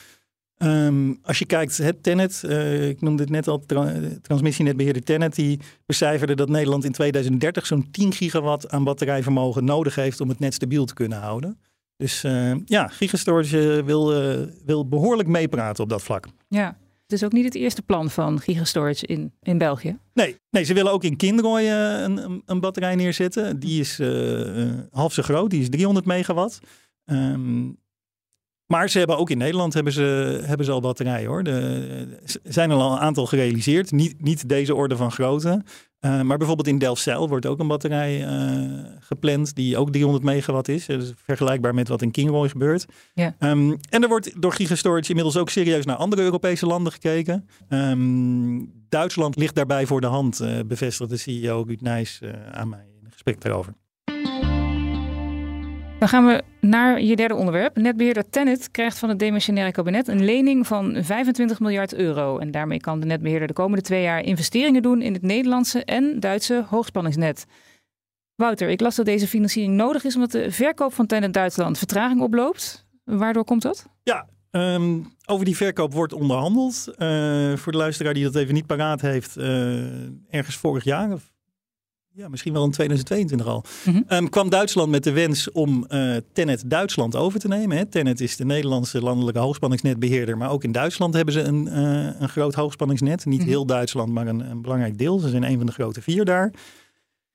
Ehm, 0.58 1.14
als 1.22 1.40
je 1.40 1.46
kijkt, 1.46 1.78
het 1.78 2.04
Tenet, 2.04 2.42
uh, 2.46 2.90
ik 2.90 3.02
noemde 3.02 3.24
het 3.24 3.32
net 3.32 3.48
al, 3.48 3.60
tra 3.66 3.94
transmissienetbeheerder 4.22 5.04
Tenet, 5.04 5.36
die 5.36 5.60
becijferde 5.86 6.36
dat 6.36 6.50
Nederland 6.50 6.86
in 6.86 6.92
2030 6.92 7.66
zo'n 7.66 7.92
10 7.92 8.14
gigawatt 8.14 8.70
aan 8.70 8.84
batterijvermogen 8.84 9.64
nodig 9.64 9.96
heeft 9.96 10.22
om 10.22 10.30
het 10.30 10.40
net 10.40 10.54
stabiel 10.54 10.86
te 10.86 10.94
kunnen 10.94 11.18
houden. 11.18 11.60
Dus 11.98 12.24
uh, 12.24 12.56
ja, 12.66 12.88
Gigastorage 12.88 13.84
wil, 13.86 14.22
uh, 14.22 14.48
wil 14.66 14.88
behoorlijk 14.88 15.30
meepraten 15.30 15.84
op 15.84 15.90
dat 15.90 16.04
vlak. 16.04 16.28
Ja, 16.48 16.78
het 17.04 17.12
is 17.12 17.24
ook 17.24 17.32
niet 17.32 17.46
het 17.46 17.56
eerste 17.56 17.82
plan 17.82 18.10
van 18.10 18.40
Gigastorage 18.40 19.06
in, 19.06 19.34
in 19.42 19.58
België. 19.58 19.98
Nee, 20.14 20.38
nee, 20.50 20.64
ze 20.64 20.74
willen 20.74 20.92
ook 20.92 21.04
in 21.04 21.16
Kindrooi 21.16 21.70
een, 21.70 22.24
een, 22.24 22.42
een, 22.46 22.60
batterij 22.60 22.96
neerzetten. 22.96 23.60
Die 23.60 23.80
is 23.80 24.00
half 24.92 25.14
zo 25.14 25.24
groot, 25.24 25.50
die 25.50 25.62
is 25.62 25.70
300 25.70 26.06
megawatt. 26.06 26.60
Um, 27.06 27.78
maar 28.68 28.90
ze 28.90 28.98
hebben 28.98 29.18
ook 29.18 29.30
in 29.30 29.38
Nederland 29.38 29.74
hebben 29.74 29.94
ze, 29.94 30.40
hebben 30.44 30.66
ze 30.66 30.72
al 30.72 30.82
batterijen 30.82 31.28
hoor. 31.28 31.44
Er 31.44 32.08
zijn 32.44 32.72
al 32.72 32.92
een 32.92 33.00
aantal 33.00 33.26
gerealiseerd. 33.26 33.92
Niet, 33.92 34.22
niet 34.22 34.50
deze 34.50 34.76
orde 34.76 34.96
van 34.96 35.12
grootte. 35.12 35.64
Uh, 36.02 36.22
maar 36.22 36.38
bijvoorbeeld 36.38 36.68
in 36.68 36.78
Delfzijl 36.78 37.28
wordt 37.28 37.46
ook 37.46 37.60
een 37.60 37.68
batterij 37.68 38.20
uh, 38.20 38.86
gepland 39.00 39.56
die 39.56 39.78
ook 39.78 39.92
300 39.92 40.24
megawatt 40.24 40.68
is. 40.68 40.86
Dus 40.86 41.14
vergelijkbaar 41.16 41.74
met 41.74 41.88
wat 41.88 42.02
in 42.02 42.12
Kingroy 42.12 42.50
gebeurt. 42.50 42.86
Ja. 43.14 43.36
Um, 43.40 43.78
en 43.90 44.04
er 44.04 44.08
wordt 44.08 44.42
door 44.42 44.54
Gigastorage 44.54 45.10
inmiddels 45.10 45.38
ook 45.38 45.50
serieus 45.50 45.86
naar 45.86 45.96
andere 45.96 46.22
Europese 46.22 46.66
landen 46.66 46.92
gekeken. 46.92 47.48
Um, 47.70 48.72
Duitsland 48.90 49.36
ligt 49.36 49.56
daarbij 49.56 49.86
voor 49.86 50.02
de 50.02 50.08
hand, 50.08 50.42
uh, 50.42 50.60
bevestigde 50.66 51.18
CEO 51.18 51.64
Ruud 51.68 51.82
Nijs 51.82 52.22
aan 52.52 52.70
mij 52.70 52.86
in 53.00 53.06
een 53.06 53.12
gesprek 53.12 53.42
daarover. 53.42 53.74
Dan 56.00 56.08
gaan 56.08 56.26
we 56.26 56.44
naar 56.62 57.02
je 57.02 57.16
derde 57.16 57.36
onderwerp. 57.36 57.76
Netbeheerder 57.76 58.30
Tennet 58.30 58.72
krijgt 58.72 59.00
van 59.00 59.10
het 59.10 59.20
demissionaire 59.20 59.72
kabinet 59.72 60.08
een 60.08 60.26
lening 60.26 60.68
van 60.68 61.04
25 61.04 61.60
miljard 61.60 61.94
euro. 61.94 62.38
En 62.38 62.52
daarmee 62.52 62.80
kan 62.80 63.00
de 63.00 63.06
netbeheerder 63.06 63.48
de 63.48 63.54
komende 63.54 63.84
twee 63.84 64.02
jaar 64.02 64.22
investeringen 64.22 64.82
doen 64.82 65.02
in 65.02 65.14
het 65.14 65.22
Nederlandse 65.22 65.84
en 65.84 66.20
Duitse 66.20 66.66
hoogspanningsnet. 66.70 67.46
Wouter, 68.36 68.70
ik 68.70 68.80
las 68.80 68.96
dat 68.96 69.06
deze 69.06 69.28
financiering 69.28 69.76
nodig 69.76 70.04
is 70.04 70.16
omdat 70.16 70.32
de 70.32 70.52
verkoop 70.52 70.94
van 70.94 71.06
Tennet 71.06 71.34
Duitsland 71.34 71.78
vertraging 71.78 72.22
oploopt. 72.22 72.88
Waardoor 73.04 73.44
komt 73.44 73.62
dat? 73.62 73.88
Ja, 74.04 74.28
um, 74.52 75.08
over 75.26 75.46
die 75.46 75.56
verkoop 75.56 75.94
wordt 75.94 76.14
onderhandeld. 76.14 76.88
Uh, 76.98 77.56
voor 77.56 77.72
de 77.72 77.78
luisteraar 77.78 78.14
die 78.14 78.24
dat 78.24 78.36
even 78.36 78.54
niet 78.54 78.66
paraat 78.66 79.02
heeft, 79.02 79.38
uh, 79.38 79.46
ergens 80.30 80.56
vorig 80.56 80.84
jaar, 80.84 81.12
of 81.12 81.32
ja, 82.18 82.30
misschien 82.30 82.54
wel 82.54 82.64
in 82.64 82.72
2022 82.72 83.48
al, 83.48 83.64
mm 83.86 84.06
-hmm. 84.08 84.30
kwam 84.30 84.50
Duitsland 84.50 84.90
met 84.90 85.04
de 85.04 85.12
wens 85.12 85.52
om 85.52 85.86
uh, 85.90 86.16
Tennet 86.34 86.64
Duitsland 86.66 87.16
over 87.16 87.40
te 87.40 87.48
nemen. 87.48 87.78
Hè. 87.78 87.86
Tennet 87.86 88.22
is 88.22 88.36
de 88.36 88.46
Nederlandse 88.46 89.02
landelijke 89.02 89.40
hoogspanningsnetbeheerder, 89.40 90.38
maar 90.38 90.52
ook 90.52 90.64
in 90.64 90.72
Duitsland 90.72 91.14
hebben 91.14 91.34
ze 91.34 91.42
een, 91.42 91.68
uh, 91.68 92.10
een 92.20 92.30
groot 92.30 92.54
hoogspanningsnet. 92.54 93.26
Niet 93.26 93.40
mm 93.40 93.46
heel 93.48 93.66
Duitsland, 93.66 94.12
maar 94.12 94.28
een, 94.28 94.40
een, 94.40 94.62
belangrijk 94.62 94.98
deel. 94.98 95.20
Ze 95.20 95.30
zijn 95.30 95.44
een 95.44 95.58
van 95.58 95.66
de 95.66 95.72
grote 95.72 96.02
vier 96.02 96.26
daar. 96.26 96.54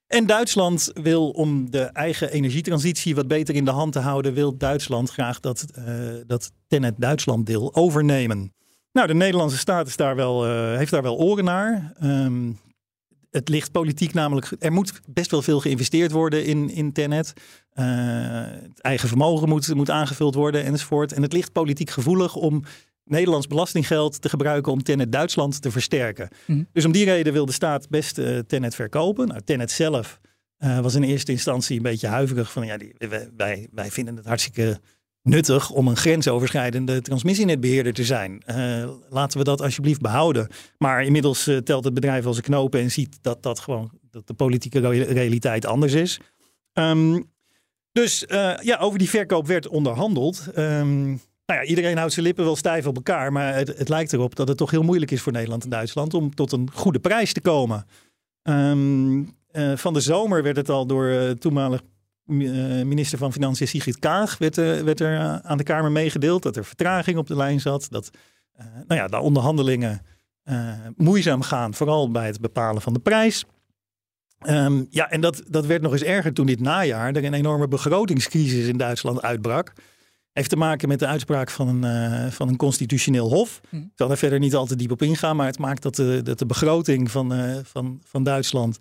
En 0.06 0.26
Duitsland 0.26 0.90
wil 0.94 1.30
om 1.30 1.70
de 1.70 1.82
eigen 1.82 2.30
energietransitie 2.30 3.14
wat 3.14 3.28
beter 3.28 3.54
in 3.54 3.64
de 3.64 3.70
hand 3.70 3.92
te 3.92 3.98
houden, 3.98 4.34
wil 4.34 4.56
Duitsland 4.56 5.10
graag 5.10 5.40
dat, 5.40 5.66
uh, 5.78 5.84
dat 6.26 6.52
Tennet 6.66 6.94
Duitsland 6.98 7.46
deel 7.46 7.74
overnemen. 7.74 8.52
Nou, 8.92 9.06
de 9.06 9.14
Nederlandse 9.14 9.58
staat 9.58 9.86
is 9.86 9.96
daar 9.96 10.16
wel, 10.16 10.44
heeft 10.76 10.90
daar 10.90 11.02
wel 11.02 11.18
oren 11.18 11.44
naar. 11.44 11.92
Um, 12.02 12.58
het 13.32 13.48
ligt 13.48 13.72
politiek 13.72 14.14
namelijk. 14.14 14.52
Er 14.58 14.72
moet 14.72 15.00
best 15.08 15.30
wel 15.30 15.42
veel 15.42 15.60
geïnvesteerd 15.60 16.12
worden 16.12 16.44
in, 16.44 16.70
in 16.70 16.92
Tenet. 16.92 17.32
Uh, 17.74 17.84
het 18.44 18.80
eigen 18.80 19.08
vermogen 19.08 19.48
moet, 19.48 19.74
moet 19.74 19.90
aangevuld 19.90 20.34
worden 20.34 20.64
enzovoort. 20.64 21.12
En 21.12 21.22
het 21.22 21.32
ligt 21.32 21.52
politiek 21.52 21.90
gevoelig 21.90 22.34
om 22.34 22.62
Nederlands 23.04 23.46
belastinggeld 23.46 24.20
te 24.20 24.28
gebruiken 24.28 24.72
om 24.72 24.82
Tenet 24.82 25.12
Duitsland 25.12 25.62
te 25.62 25.70
versterken. 25.70 26.28
Mhm. 26.46 26.62
Dus 26.72 26.84
om 26.84 26.92
die 26.92 27.04
reden 27.04 27.32
wil 27.32 27.46
de 27.46 27.52
staat 27.52 27.88
best 27.88 28.18
uh, 28.18 28.38
Tenet 28.38 28.74
verkopen. 28.74 29.28
Nou, 29.28 29.40
Tenet 29.44 29.70
zelf 29.70 30.20
uh, 30.58 30.80
was 30.80 30.94
in 30.94 31.02
eerste 31.02 31.32
instantie 31.32 31.76
een 31.76 31.82
beetje 31.82 32.06
huiverig 32.06 32.52
van 32.52 32.66
ja, 32.66 32.76
die, 32.76 32.94
wij, 33.36 33.68
wij 33.72 33.90
vinden 33.90 34.16
het 34.16 34.26
hartstikke 34.26 34.80
nuttig 35.22 35.70
om 35.70 35.88
een 35.88 35.96
grensoverschrijdende 35.96 37.02
transmissienetbeheerder 37.02 37.92
te 37.92 38.04
zijn. 38.04 38.42
Uh, 38.46 38.90
laten 39.08 39.38
we 39.38 39.44
dat 39.44 39.60
alsjeblieft 39.60 40.00
behouden. 40.00 40.48
Maar 40.78 41.04
inmiddels 41.04 41.48
uh, 41.48 41.56
telt 41.56 41.84
het 41.84 41.94
bedrijf 41.94 42.26
als 42.26 42.36
een 42.36 42.42
knopen 42.42 42.80
en 42.80 42.90
ziet 42.90 43.18
dat 43.20 43.42
dat 43.42 43.60
gewoon 43.60 43.90
dat 44.10 44.26
de 44.26 44.34
politieke 44.34 44.80
realiteit 45.02 45.66
anders 45.66 45.92
is. 45.92 46.20
Um, 46.72 47.30
dus 47.92 48.24
uh, 48.28 48.54
ja, 48.60 48.78
over 48.78 48.98
die 48.98 49.08
verkoop 49.08 49.46
werd 49.46 49.68
onderhandeld. 49.68 50.46
Um, 50.56 51.04
nou 51.46 51.60
ja, 51.60 51.64
iedereen 51.64 51.96
houdt 51.96 52.12
zijn 52.12 52.26
lippen 52.26 52.44
wel 52.44 52.56
stijf 52.56 52.86
op 52.86 52.96
elkaar, 52.96 53.32
maar 53.32 53.54
het, 53.54 53.78
het, 53.78 53.88
lijkt 53.88 54.12
erop 54.12 54.34
dat 54.34 54.48
het 54.48 54.56
toch 54.56 54.70
heel 54.70 54.82
moeilijk 54.82 55.10
is 55.10 55.20
voor 55.20 55.32
Nederland 55.32 55.64
en 55.64 55.70
Duitsland 55.70 56.14
om 56.14 56.34
tot 56.34 56.52
een 56.52 56.68
goede 56.72 56.98
prijs 56.98 57.32
te 57.32 57.40
komen. 57.40 57.86
Um, 58.42 59.34
van 59.74 59.92
de 59.92 60.00
zomer 60.00 60.42
werd 60.42 60.56
het 60.56 60.68
al 60.68 60.86
door 60.86 61.34
toenmalig 61.38 61.80
eh, 61.80 61.86
minister 62.24 63.18
van 63.18 63.32
Financiën 63.32 63.68
Sigrid 63.68 63.98
Kaag 63.98 64.38
werd, 64.38 64.58
eh, 64.58 64.80
werd 64.80 65.00
er 65.00 65.18
eh, 65.18 65.36
aan 65.36 65.58
de 65.58 65.64
Kamer 65.64 65.92
meegedeeld 65.92 66.42
dat 66.42 66.56
er 66.56 66.64
vertraging 66.64 67.18
op 67.18 67.26
de 67.26 67.36
lijn 67.36 67.60
zat. 67.60 67.86
Dat 67.90 68.10
nou 68.86 69.00
ja, 69.00 69.06
de 69.06 69.20
onderhandelingen 69.20 70.02
moeizaam 70.96 71.42
gaan, 71.42 71.74
vooral 71.74 72.10
bij 72.10 72.26
het 72.26 72.40
bepalen 72.40 72.82
van 72.82 72.92
de 72.92 72.98
prijs. 72.98 73.44
Um, 74.46 74.86
ja, 74.90 75.10
en 75.10 75.20
dat, 75.20 75.42
dat 75.48 75.66
werd 75.66 75.82
nog 75.82 75.92
eens 75.92 76.02
erger 76.02 76.32
toen 76.32 76.46
dit 76.46 76.60
najaar 76.60 77.14
er 77.14 77.24
een 77.24 77.34
enorme 77.34 77.68
begrotingscrisis 77.68 78.66
in 78.66 78.76
Duitsland 78.76 79.22
uitbrak. 79.22 79.72
Heeft 80.32 80.50
te 80.50 80.56
maken 80.56 80.88
met 80.88 80.98
de 80.98 81.06
uitspraak 81.06 81.50
van 81.50 81.68
een, 81.68 82.12
uh, 82.24 82.30
van 82.30 82.48
een 82.48 82.56
constitutioneel 82.56 83.28
hof. 83.28 83.60
Hm. 83.68 83.76
Ik 83.76 83.90
zal 83.94 84.08
daar 84.08 84.16
verder 84.16 84.38
niet 84.38 84.54
al 84.54 84.66
te 84.66 84.76
diep 84.76 84.90
op 84.90 85.02
ingaan, 85.02 85.36
maar 85.36 85.46
het 85.46 85.58
maakt 85.58 85.82
dat 85.82 85.96
de, 85.96 86.20
dat 86.22 86.38
de 86.38 86.46
begroting 86.46 87.10
van, 87.10 87.32
uh, 87.34 87.56
van, 87.62 88.00
van 88.04 88.22
Duitsland 88.22 88.78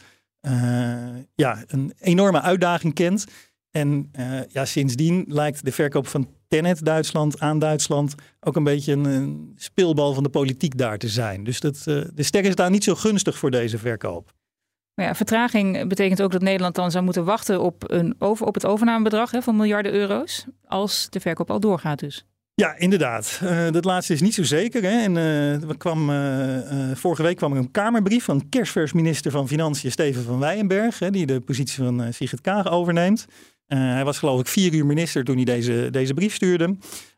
ja, 1.36 1.64
een 1.68 1.94
enorme 2.00 2.42
uitdaging 2.42 2.94
kent. 2.94 3.26
En 3.72 4.12
uh, 4.20 4.40
ja, 4.48 4.66
sindsdien 4.66 5.26
lijkt 5.28 5.66
de 5.66 5.72
verkoop 5.72 6.08
van 6.08 6.28
Tenet 6.48 6.86
Duitsland 6.86 7.40
aan 7.40 7.60
Duitsland 7.60 8.16
ook 8.40 8.56
een 8.56 8.64
beetje 8.64 8.94
een, 8.94 9.54
speelbal 9.56 10.14
van 10.14 10.24
de 10.24 10.30
politiek 10.30 10.78
daar 10.78 10.98
te 10.98 11.08
zijn. 11.08 11.44
Dus 11.44 11.60
dat, 11.60 11.76
uh, 11.88 12.04
de 12.14 12.24
ster 12.24 12.46
is 12.46 12.56
daar 12.56 12.70
niet 12.70 12.84
zo 12.84 12.96
gunstig 12.96 13.38
voor 13.38 13.52
deze 13.52 13.78
verkoop. 13.78 14.34
Ja, 14.94 15.16
vertraging 15.16 15.88
betekent 15.88 16.22
ook 16.22 16.32
dat 16.32 16.42
Nederland 16.42 16.76
dan 16.76 16.92
zou 16.92 17.04
moeten 17.04 17.26
wachten 17.26 17.62
op, 17.62 17.92
een 17.92 18.16
over, 18.20 18.46
op 18.46 18.54
het 18.54 18.66
overnamebedrag 18.66 19.32
hè, 19.32 19.42
van 19.42 19.56
miljarden 19.56 19.94
euro's. 19.94 20.46
Als 20.66 21.10
de 21.10 21.20
verkoop 21.20 21.52
al 21.52 21.60
doorgaat 21.60 22.00
dus. 22.00 22.26
Ja, 22.54 22.76
inderdaad. 22.76 23.40
Uh, 23.44 23.72
dat 23.72 23.86
laatste 23.86 24.14
is 24.14 24.22
niet 24.22 24.34
zo 24.34 24.44
zeker. 24.44 24.84
Hè? 24.84 25.04
En 25.04 25.16
uh, 25.62 25.70
kwam, 25.78 26.10
uh, 26.10 26.92
vorige 26.94 27.24
week 27.24 27.38
kwam 27.38 27.52
er 27.52 27.58
een 27.58 27.72
Kamerbrief 27.72 28.24
van 28.24 28.50
kerstvers 28.50 28.94
minister 28.94 29.32
van 29.32 29.48
Financiën 29.48 29.92
Steven 29.92 30.24
van 30.24 30.40
Weyenberg, 30.40 31.00
hè, 31.00 31.10
die 31.10 31.26
de 31.26 31.40
positie 31.40 31.84
van 31.84 32.14
Sigrid 32.14 32.42
Kaag 32.42 32.70
overneemt. 32.70 33.26
hij 33.68 34.06
was 34.06 34.20
geloof 34.20 34.40
ik 34.40 34.48
vier 34.48 34.74
uur 34.74 34.86
minister 34.86 35.24
toen 35.24 35.36
hij 35.36 35.46
deze, 35.46 35.88
deze 35.92 36.14
brief 36.14 36.34
stuurde. 36.34 36.78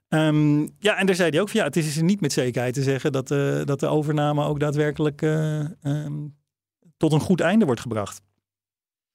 Um, 0.09 0.75
ja, 0.79 0.97
en 0.97 1.05
daar 1.05 1.15
zei 1.15 1.29
hij 1.29 1.41
ook 1.41 1.49
van 1.49 1.59
ja, 1.59 1.65
het 1.65 1.75
is 1.75 2.01
niet 2.01 2.21
met 2.21 2.33
zekerheid 2.33 2.73
te 2.73 2.83
zeggen 2.83 3.11
dat, 3.11 3.27
dat 3.67 3.79
de 3.79 3.87
overname 3.87 4.45
ook 4.45 4.59
daadwerkelijk 4.59 5.21
um, 5.21 6.35
tot 6.97 7.11
een 7.11 7.19
goed 7.19 7.41
einde 7.41 7.65
wordt 7.65 7.81
gebracht. 7.81 8.21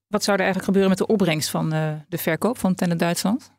Wat 0.07 0.25
zou 0.25 0.37
er 0.37 0.45
eigenlijk 0.45 0.65
gebeuren 0.65 0.91
met 0.99 0.99
de 0.99 1.13
opbrengst 1.13 1.51
van 1.51 1.71
de 2.09 2.19
verkoop 2.19 2.59
van 2.59 2.75
Tenet 2.75 2.99
Duitsland? 2.99 3.58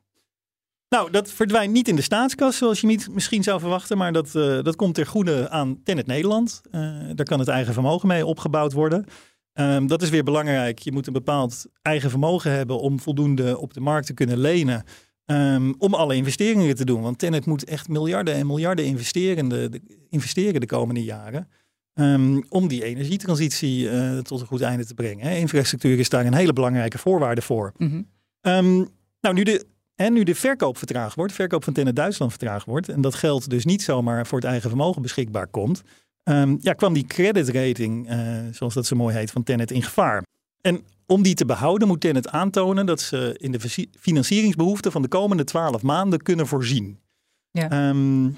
Nou, 0.90 1.12
dat 1.12 1.32
verdwijnt 1.32 1.74
niet 1.74 1.88
in 1.88 1.96
de 1.96 2.02
staatskas, 2.02 2.58
zoals 2.58 2.82
je 2.82 2.88
niet 2.88 3.10
misschien 3.12 3.44
zou 3.44 3.60
verwachten. 3.60 3.98
Maar 3.98 4.14
dat, 4.14 4.36
uh, 4.36 4.64
dat 4.64 4.76
komt 4.76 4.96
ter 4.96 5.06
goede 5.06 5.50
aan 5.50 5.84
Tennet 5.84 6.08
Nederland. 6.08 6.62
Uh, 6.72 6.82
daar 7.16 7.26
kan 7.26 7.40
het 7.40 7.48
eigen 7.48 7.74
vermogen 7.74 8.08
mee 8.08 8.26
opgebouwd 8.26 8.74
worden. 8.74 9.06
Um, 9.54 9.88
dat 9.88 10.02
is 10.02 10.10
weer 10.10 10.24
belangrijk. 10.24 10.80
Je 10.80 10.92
moet 10.92 11.08
een 11.08 11.14
bepaald 11.14 11.66
eigen 11.82 12.10
vermogen 12.10 12.52
hebben 12.52 12.80
om 12.80 13.00
voldoende 13.00 13.58
op 13.58 13.74
de 13.74 13.80
markt 13.80 14.06
te 14.06 14.14
kunnen 14.14 14.38
lenen. 14.38 14.84
Um, 15.26 15.76
om 15.78 15.94
alle 15.94 16.16
investeringen 16.16 16.76
te 16.76 16.86
doen. 16.86 17.02
Want 17.02 17.20
Tennet 17.20 17.46
moet 17.46 17.64
echt 17.64 17.88
miljarden 17.88 18.34
en 18.34 18.48
miljarden 18.48 18.86
investeren 18.86 19.50
de, 19.50 19.82
investeren 20.10 20.60
de 20.60 20.68
komende 20.68 21.04
jaren. 21.04 21.48
ehm, 21.94 22.42
om 22.50 22.68
die 22.68 22.84
energietransitie 22.84 23.90
tot 24.22 24.42
een 24.42 24.48
goed 24.48 24.62
einde 24.62 24.86
te 24.86 24.94
brengen. 24.94 25.28
Hè. 25.28 25.36
Infrastructuur 25.36 26.00
is 26.00 26.10
daar 26.10 26.26
een 26.26 26.34
hele 26.34 26.54
belangrijke 26.54 26.98
voorwaarde 26.98 27.42
voor. 27.42 27.74
Mhm. 27.78 28.02
Ehm, 28.42 28.76
nou, 29.22 29.36
nu 29.36 29.44
de, 29.44 29.66
en 30.00 30.14
nu 30.14 30.24
de 30.24 30.36
verkoop 30.36 30.78
vertraagd 30.78 31.16
wordt, 31.16 31.32
de 31.32 31.38
verkoop 31.38 31.64
van 31.64 31.74
Tennet 31.74 31.96
Duitsland 31.96 32.32
vertraagd 32.32 32.66
wordt, 32.66 32.90
en 32.90 33.02
dat 33.02 33.16
geld 33.16 33.50
dus 33.50 33.66
niet 33.66 33.82
zomaar 33.82 34.28
voor 34.28 34.38
het 34.38 34.48
eigen 34.48 34.70
vermogen 34.70 35.02
beschikbaar 35.02 35.48
komt, 35.48 35.82
ehm, 36.24 36.58
ja, 36.62 36.74
kwam 36.74 36.94
die 36.94 37.06
creditrating, 37.06 38.12
uh, 38.12 38.18
zoals 38.52 38.74
dat 38.74 38.86
zo 38.86 38.96
mooi 38.96 39.16
heet, 39.16 39.32
van 39.32 39.44
Tennet 39.44 39.72
in 39.72 39.84
gevaar. 39.84 40.24
En 40.62 40.82
om 41.06 41.22
die 41.22 41.34
te 41.34 41.46
behouden 41.46 41.88
moet 41.88 42.02
Tennet 42.02 42.30
aantonen 42.30 42.86
dat 42.86 43.02
ze 43.02 43.36
in 43.38 43.52
de 43.52 43.88
financieringsbehoeften 44.00 44.92
van 44.92 45.02
de 45.02 45.08
komende 45.08 45.44
twaalf 45.44 45.82
maanden 45.82 46.22
kunnen 46.22 46.48
voorzien. 46.48 47.00
Ja. 47.52 47.90
Um, 47.90 48.36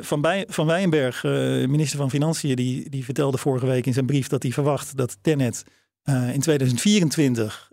van, 0.00 0.20
Bij 0.20 0.46
van 0.48 0.66
Wijnberg, 0.66 1.24
uh, 1.24 1.32
minister 1.66 1.98
van 1.98 2.10
Financiën, 2.10 2.56
die, 2.56 2.90
die 2.90 3.04
vertelde 3.04 3.38
vorige 3.38 3.66
week 3.66 3.86
in 3.86 3.92
zijn 3.92 4.06
brief 4.06 4.28
dat 4.28 4.42
hij 4.42 4.52
verwacht 4.52 4.96
dat 4.96 5.18
Tennet 5.20 5.64
uh, 6.04 6.34
in 6.34 6.40
2024 6.40 7.68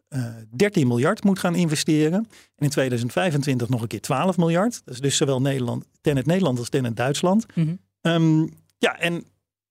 13 0.56 0.88
miljard 0.88 1.24
moet 1.24 1.40
gaan 1.40 1.56
investeren. 1.56 2.14
En 2.56 2.66
in 2.66 2.70
2025 2.70 3.70
nog 3.70 3.82
een 3.82 3.88
keer 3.88 4.02
12 4.02 4.38
miljard. 4.38 4.82
Dat 4.86 4.94
is 4.94 5.00
dus 5.00 5.18
zowel 5.18 5.42
Nederland, 5.42 5.86
Tennet 6.02 6.26
Nederland 6.26 6.60
als 6.60 6.70
Tennet 6.70 6.96
Duitsland. 6.96 7.46
Mm 7.56 7.80
ja, 8.78 9.00
en 9.00 9.26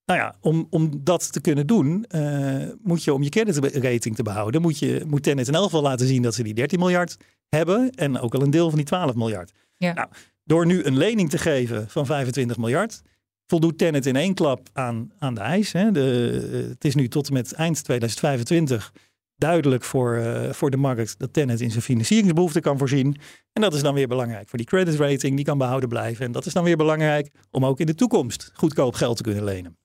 nou 0.05 0.21
ja, 0.21 0.35
om, 0.41 0.67
om 0.71 0.91
dat 1.05 1.33
te 1.33 1.41
kunnen 1.41 1.67
doen, 1.67 2.05
uh, 2.15 2.69
moet 2.83 3.05
je 3.05 3.15
om 3.15 3.23
je 3.23 3.29
creditrating 3.29 4.17
te 4.17 4.23
behouden, 4.23 4.61
moet, 4.61 4.79
je, 4.79 5.03
moet 5.07 5.23
Tennet 5.23 5.49
in 5.49 5.55
elk 5.55 5.65
geval 5.65 5.83
laten 5.83 6.07
zien 6.07 6.23
dat 6.23 6.35
ze 6.35 6.43
die 6.43 6.55
13 6.55 6.79
miljard 6.79 7.17
hebben 7.49 7.91
en 7.91 8.21
ook 8.21 8.35
al 8.35 8.43
een 8.43 8.51
deel 8.51 8.69
van 8.69 8.79
die 8.79 8.87
12 8.87 9.15
miljard. 9.15 9.53
Ja. 9.77 9.93
Nou, 9.93 10.09
door 10.45 10.67
nu 10.67 10.85
een 10.85 10.97
lening 10.97 11.31
te 11.31 11.39
geven 11.39 11.89
van 11.89 12.07
25 12.07 12.57
miljard, 12.57 13.03
voldoet 13.47 13.79
Tennet 13.79 14.07
in 14.07 14.17
één 14.17 14.35
klap 14.35 14.69
aan, 14.73 15.13
aan 15.19 15.35
de 15.35 15.41
eis. 15.41 15.73
Hè. 15.73 15.93
De, 15.93 16.67
het 16.69 16.85
is 16.85 16.95
nu 16.95 17.09
tot 17.09 17.27
en 17.27 17.33
met 17.33 17.53
eind 17.53 17.85
2025 17.85 18.93
duidelijk 19.37 19.85
voor, 19.85 20.17
uh, 20.17 20.51
voor 20.51 20.71
de 20.71 20.77
markt 20.77 21.19
dat 21.19 21.33
Tennet 21.33 21.61
in 21.61 21.71
zijn 21.71 21.83
financieringsbehoeften 21.83 22.63
kan 22.63 22.79
voorzien. 22.79 23.17
En 23.53 23.63
dat 23.63 23.75
is 23.75 23.83
dan 23.83 23.95
weer 23.95 24.09
belangrijk 24.09 24.49
voor 24.49 24.59
die 24.59 24.67
credit 24.67 24.95
rating, 24.95 25.37
die 25.37 25.45
kan 25.45 25.59
behouden 25.59 25.89
blijven. 25.89 26.27
En 26.27 26.33
dat 26.33 26.47
is 26.47 26.53
dan 26.53 26.65
weer 26.65 26.77
belangrijk 26.77 27.31
om 27.51 27.65
ook 27.65 27.81
in 27.81 27.87
de 27.87 27.95
toekomst 27.95 28.51
goedkoop 28.55 28.95
geld 28.95 29.17
te 29.17 29.23
kunnen 29.23 29.45
lenen. 29.45 29.77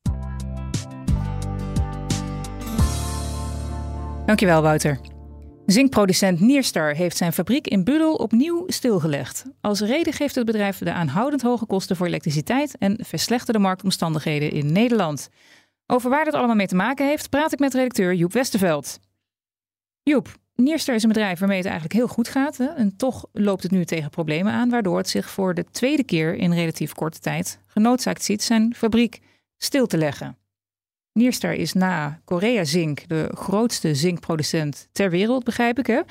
Dankjewel, 4.25 4.61
Wouter. 4.61 4.99
Zinkproducent 5.65 6.39
Nierstar 6.39 6.93
heeft 6.93 7.17
zijn 7.17 7.33
fabriek 7.33 7.67
in 7.67 7.83
Budel 7.83 8.13
opnieuw 8.13 8.63
stilgelegd. 8.67 9.45
Als 9.61 9.81
reden 9.81 10.13
geeft 10.13 10.35
het 10.35 10.45
bedrijf 10.45 10.77
de 10.77 10.93
aanhoudend 10.93 11.41
hoge 11.41 11.65
kosten 11.65 11.95
voor 11.95 12.07
elektriciteit 12.07 12.77
en 12.77 12.99
verslechterde 13.05 13.59
marktomstandigheden 13.59 14.51
in 14.51 14.71
Nederland. 14.71 15.29
Over 15.85 16.09
waar 16.09 16.25
dat 16.25 16.33
allemaal 16.33 16.55
mee 16.55 16.67
te 16.67 16.75
maken 16.75 17.07
heeft, 17.07 17.29
praat 17.29 17.53
ik 17.53 17.59
met 17.59 17.73
redacteur 17.73 18.13
Joep 18.13 18.33
Westerveld. 18.33 18.99
Joep, 20.03 20.37
Nierstar 20.55 20.95
is 20.95 21.03
een 21.03 21.09
bedrijf 21.09 21.39
waarmee 21.39 21.57
het 21.57 21.65
eigenlijk 21.65 21.95
heel 21.95 22.07
goed 22.07 22.27
gaat. 22.27 22.57
Hè? 22.57 22.65
En 22.65 22.95
toch 22.95 23.25
loopt 23.31 23.63
het 23.63 23.71
nu 23.71 23.85
tegen 23.85 24.09
problemen 24.09 24.53
aan, 24.53 24.69
waardoor 24.69 24.97
het 24.97 25.09
zich 25.09 25.29
voor 25.29 25.53
de 25.53 25.65
tweede 25.71 26.03
keer 26.03 26.35
in 26.35 26.53
relatief 26.53 26.93
korte 26.93 27.19
tijd 27.19 27.59
genoodzaakt 27.67 28.23
ziet 28.23 28.43
zijn 28.43 28.75
fabriek 28.75 29.19
stil 29.57 29.87
te 29.87 29.97
leggen. 29.97 30.37
Nierstar 31.13 31.53
is 31.53 31.73
na 31.73 32.21
Korea 32.25 32.63
Zink 32.63 33.07
de 33.07 33.31
grootste 33.33 33.95
zinkproducent 33.95 34.87
ter 34.91 35.09
wereld, 35.09 35.43
begrijp 35.43 35.79
ik. 35.79 35.87
Hè? 35.87 36.01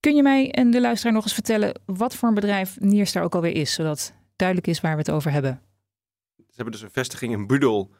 Kun 0.00 0.16
je 0.16 0.22
mij 0.22 0.50
en 0.50 0.70
de 0.70 0.80
luisteraar 0.80 1.14
nog 1.14 1.24
eens 1.24 1.34
vertellen 1.34 1.80
wat 1.86 2.14
voor 2.14 2.28
een 2.28 2.34
bedrijf 2.34 2.80
Nierstar 2.80 3.22
ook 3.22 3.34
alweer 3.34 3.54
is, 3.54 3.72
zodat 3.72 4.12
duidelijk 4.36 4.68
is 4.68 4.80
waar 4.80 4.92
we 4.92 4.98
het 4.98 5.10
over 5.10 5.30
hebben? 5.30 5.60
Ze 6.36 6.52
hebben 6.54 6.72
dus 6.72 6.82
een 6.82 6.90
vestiging 6.90 7.32
in 7.32 7.46
Budel, 7.46 7.90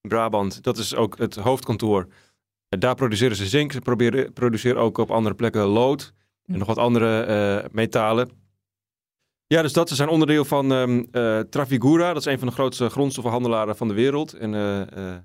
Brabant. 0.00 0.62
Dat 0.62 0.78
is 0.78 0.94
ook 0.94 1.18
het 1.18 1.34
hoofdkantoor. 1.34 2.08
Daar 2.78 2.94
produceren 2.94 3.36
ze 3.36 3.46
zink. 3.46 3.72
Ze 3.72 3.80
proberen, 3.80 4.32
produceren 4.32 4.80
ook 4.80 4.98
op 4.98 5.10
andere 5.10 5.34
plekken 5.34 5.62
lood 5.62 6.12
en 6.46 6.58
nog 6.58 6.66
wat 6.66 6.78
andere 6.78 7.26
uh, 7.64 7.70
metalen. 7.72 8.30
Ja, 9.46 9.62
dus 9.62 9.72
dat 9.72 9.90
is 9.90 9.98
een 9.98 10.08
onderdeel 10.08 10.44
van 10.44 10.70
um, 10.70 11.06
uh, 11.12 11.40
Trafigura. 11.40 12.12
Dat 12.12 12.26
is 12.26 12.32
een 12.32 12.38
van 12.38 12.48
de 12.48 12.54
grootste 12.54 12.88
grondstoffenhandelaren 12.88 13.76
van 13.76 13.88
de 13.88 13.94
wereld. 13.94 14.32
En 14.32 14.52
uh, 14.52 15.16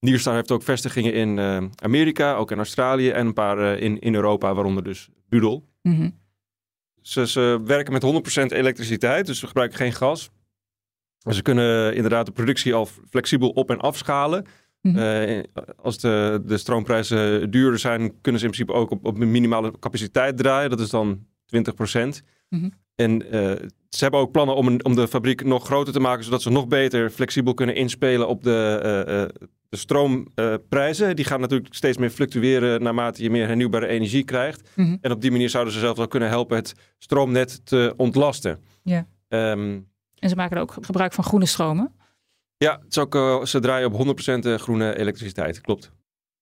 Nierstar 0.00 0.34
heeft 0.34 0.50
ook 0.50 0.62
vestigingen 0.62 1.12
in 1.12 1.38
Amerika, 1.82 2.34
ook 2.34 2.50
in 2.50 2.58
Australië 2.58 3.10
en 3.10 3.26
een 3.26 3.32
paar 3.32 3.78
in, 3.78 3.98
in 3.98 4.14
Europa, 4.14 4.54
waaronder 4.54 4.84
dus 4.84 5.08
Budel. 5.28 5.68
Mm 5.82 6.24
ze, 7.06 7.26
ze, 7.26 7.60
werken 7.64 7.92
met 7.92 8.04
100% 8.52 8.56
elektriciteit, 8.56 9.26
dus 9.26 9.38
ze 9.38 9.46
gebruiken 9.46 9.78
geen 9.78 9.92
gas. 9.92 10.30
Ze 11.18 11.42
kunnen 11.42 11.94
inderdaad 11.94 12.26
de 12.26 12.32
productie 12.32 12.74
al 12.74 12.86
flexibel 13.10 13.48
op- 13.48 13.70
en 13.70 13.78
afschalen. 13.78 14.46
Mhm. 14.92 14.98
Uh, 14.98 15.42
als 15.82 15.98
de, 15.98 16.42
de 16.46 16.58
stroomprijzen 16.58 17.50
duurder 17.50 17.78
zijn, 17.78 18.20
kunnen 18.20 18.40
ze 18.40 18.46
in 18.46 18.52
principe 18.52 18.72
ook 18.72 18.90
op, 18.90 19.04
op 19.04 19.18
minimale 19.18 19.78
capaciteit 19.78 20.36
draaien. 20.36 20.70
Dat 20.70 20.80
is 20.80 20.90
dan 20.90 21.26
20 21.46 21.74
procent. 21.74 22.22
Mhm. 22.48 22.68
En 22.94 23.22
uh, 23.24 23.30
ze 23.88 24.02
hebben 24.02 24.20
ook 24.20 24.32
plannen 24.32 24.56
om, 24.56 24.66
een, 24.66 24.84
om 24.84 24.94
de 24.94 25.08
fabriek 25.08 25.44
nog 25.44 25.64
groter 25.64 25.92
te 25.92 26.00
maken, 26.00 26.24
zodat 26.24 26.42
ze 26.42 26.50
nog 26.50 26.68
beter 26.68 27.10
flexibel 27.10 27.54
kunnen 27.54 27.74
inspelen 27.74 28.28
op 28.28 28.42
de, 28.42 28.80
uh, 29.38 29.46
de 29.68 29.76
stroomprijzen. 29.76 31.16
Die 31.16 31.24
gaan 31.24 31.40
natuurlijk 31.40 31.74
steeds 31.74 31.98
meer 31.98 32.10
fluctueren 32.10 32.82
naarmate 32.82 33.22
je 33.22 33.30
meer 33.30 33.46
hernieuwbare 33.46 33.86
energie 33.86 34.24
krijgt. 34.24 34.70
Mhm. 34.74 34.96
En 35.00 35.12
op 35.12 35.20
die 35.20 35.30
manier 35.30 35.50
zouden 35.50 35.72
ze 35.72 35.78
zelf 35.78 35.96
wel 35.96 36.08
kunnen 36.08 36.28
helpen 36.28 36.56
het 36.56 36.74
stroomnet 36.98 37.66
te 37.66 37.94
ontlasten. 37.96 38.58
Ja. 38.82 39.06
Um, 39.28 39.88
en 40.18 40.28
ze 40.28 40.36
maken 40.36 40.58
ook 40.58 40.76
gebruik 40.80 41.12
van 41.12 41.24
groene 41.24 41.46
stromen. 41.46 41.94
Ja, 42.56 42.72
het 42.72 42.90
is 42.90 42.98
ook, 42.98 43.14
uh, 43.14 43.44
ze 43.44 43.60
draaien 43.60 43.86
op 43.86 43.92
100% 43.92 44.60
groene 44.60 44.98
elektriciteit, 44.98 45.60
klopt. 45.60 45.92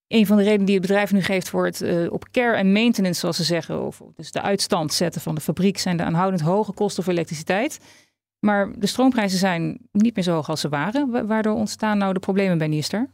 Een 0.09 0.27
van 0.27 0.37
de 0.37 0.43
redenen 0.43 0.67
die 0.67 0.75
het 0.75 0.87
bedrijf 0.87 1.13
nu 1.13 1.23
geeft 1.23 1.49
voor 1.49 1.65
het 1.65 1.83
uh, 1.83 2.13
op 2.13 2.31
care 2.31 2.57
en 2.57 2.73
maintenance, 2.73 3.21
zoals 3.21 3.37
ze 3.37 3.45
zeggen, 3.45 3.87
of 3.87 4.03
dus 4.15 4.31
de 4.31 4.43
uitstand 4.43 4.93
zetten 4.93 5.21
van 5.21 5.35
de 5.35 5.41
fabriek, 5.41 5.79
zijn 5.79 5.97
de 5.97 6.03
aanhoudend 6.03 6.43
hoge 6.43 6.73
kosten 6.73 7.03
voor 7.05 7.13
elektriciteit. 7.13 7.79
Maar 8.39 8.73
de 8.79 8.87
stroomprijzen 8.87 9.39
zijn 9.39 9.79
niet 9.93 10.15
meer 10.15 10.25
zo 10.25 10.33
hoog 10.33 10.49
als 10.49 10.61
ze 10.61 10.69
waren. 10.69 11.27
Waardoor 11.27 11.55
ontstaan 11.55 11.99
nou 11.99 12.13
de 12.13 12.21
problemen 12.21 12.59
bij 12.59 12.67
Niester? 12.67 13.11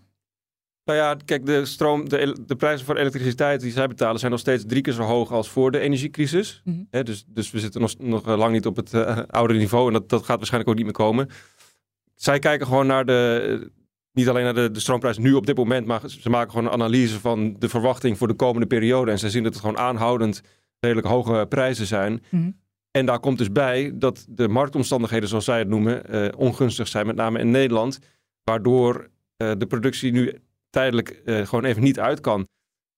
Nou 0.84 0.98
ja, 0.98 1.16
kijk, 1.24 1.46
de, 1.46 1.64
stroom, 1.64 2.08
de, 2.08 2.36
de 2.46 2.56
prijzen 2.56 2.86
voor 2.86 2.96
elektriciteit 2.96 3.60
die 3.60 3.72
zij 3.72 3.86
betalen 3.86 4.18
zijn 4.18 4.30
nog 4.30 4.40
steeds 4.40 4.64
drie 4.66 4.82
keer 4.82 4.92
zo 4.92 5.02
hoog 5.02 5.32
als 5.32 5.48
voor 5.48 5.70
de 5.70 5.78
energiecrisis. 5.78 6.60
Mm 6.64 6.88
-hmm. 6.90 7.04
dus, 7.04 7.24
dus 7.26 7.50
we 7.50 7.58
zitten 7.58 7.80
nog, 7.80 7.98
nog 7.98 8.26
lang 8.26 8.52
niet 8.52 8.66
op 8.66 8.76
het 8.76 8.92
uh, 8.92 9.18
oude 9.26 9.54
niveau 9.54 9.86
en 9.86 9.92
dat, 9.92 10.08
dat 10.08 10.24
gaat 10.24 10.36
waarschijnlijk 10.36 10.70
ook 10.70 10.76
niet 10.76 10.84
meer 10.84 11.06
komen 11.06 11.28
zij 12.22 12.38
kijken 12.38 12.66
gewoon 12.66 12.86
naar 12.86 13.04
de. 13.04 13.70
Niet 14.12 14.28
alleen 14.28 14.44
naar 14.44 14.54
de, 14.54 14.70
de 14.70 14.80
stroomprijs 14.80 15.18
nu 15.18 15.32
op 15.32 15.46
dit 15.46 15.56
moment, 15.56 15.86
maar 15.86 16.00
ze 16.08 16.30
maken 16.30 16.50
gewoon 16.50 16.66
een 16.66 16.72
analyse 16.72 17.20
van 17.20 17.56
de 17.58 17.68
verwachting 17.68 18.18
voor 18.18 18.28
de 18.28 18.34
komende 18.34 18.66
periode. 18.66 19.10
En 19.10 19.18
ze 19.18 19.30
zien 19.30 19.42
dat 19.42 19.52
het 19.52 19.62
gewoon 19.62 19.78
aanhoudend 19.78 20.42
redelijk 20.80 21.06
hoge 21.06 21.46
prijzen 21.48 21.86
zijn. 21.86 22.22
Mm. 22.28 22.60
En 22.90 23.06
daar 23.06 23.20
komt 23.20 23.38
dus 23.38 23.52
bij 23.52 23.92
dat 23.94 24.26
de 24.28 24.48
marktomstandigheden, 24.48 25.28
zoals 25.28 25.44
zij 25.44 25.58
het 25.58 25.68
noemen, 25.68 26.14
uh, 26.14 26.28
ongunstig 26.36 26.88
zijn, 26.88 27.06
met 27.06 27.16
name 27.16 27.38
in 27.38 27.50
Nederland. 27.50 27.98
Waardoor 28.44 29.10
uh, 29.42 29.52
de 29.58 29.66
productie 29.66 30.12
nu 30.12 30.38
tijdelijk 30.70 31.22
uh, 31.24 31.46
gewoon 31.46 31.64
even 31.64 31.82
niet 31.82 32.00
uit 32.00 32.20
kan. 32.20 32.48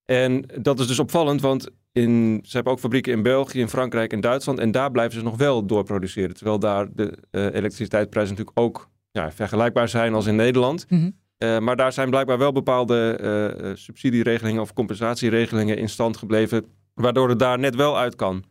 En 0.04 0.44
dat 0.60 0.80
is 0.80 0.86
dus 0.86 0.98
opvallend, 0.98 1.40
want 1.40 1.70
in, 1.92 2.40
ze 2.42 2.54
hebben 2.54 2.72
ook 2.72 2.80
fabrieken 2.80 3.12
in 3.12 3.22
België, 3.22 3.60
in 3.60 3.68
Frankrijk 3.68 4.12
en 4.12 4.20
Duitsland. 4.20 4.58
En 4.58 4.70
daar 4.70 4.90
blijven 4.90 5.18
ze 5.18 5.24
nog 5.24 5.36
wel 5.36 5.66
doorproduceren. 5.66 6.34
Terwijl 6.34 6.58
daar 6.58 6.88
de 6.94 7.18
elektriciteitsprijzen 7.30 8.34
natuurlijk 8.34 8.66
ook 8.66 8.90
ja, 9.12 9.32
vergelijkbaar 9.32 9.88
zijn 9.88 10.14
als 10.14 10.26
in 10.26 10.36
Nederland. 10.36 10.90
Mm 10.90 10.98
-hmm. 10.98 11.18
uh, 11.48 11.58
maar 11.58 11.76
daar 11.76 11.92
zijn 11.92 12.10
blijkbaar 12.10 12.38
wel 12.38 12.52
bepaalde 12.52 13.18
uh, 13.62 13.70
subsidieregelingen 13.74 14.62
of 14.62 14.72
compensatieregelingen 14.72 15.76
in 15.76 15.88
stand 15.88 16.16
gebleven, 16.16 16.64
waardoor 16.94 17.28
het 17.28 17.38
daar 17.38 17.58
net 17.58 17.74
wel 17.74 17.98
uit 17.98 18.16
kan. 18.16 18.44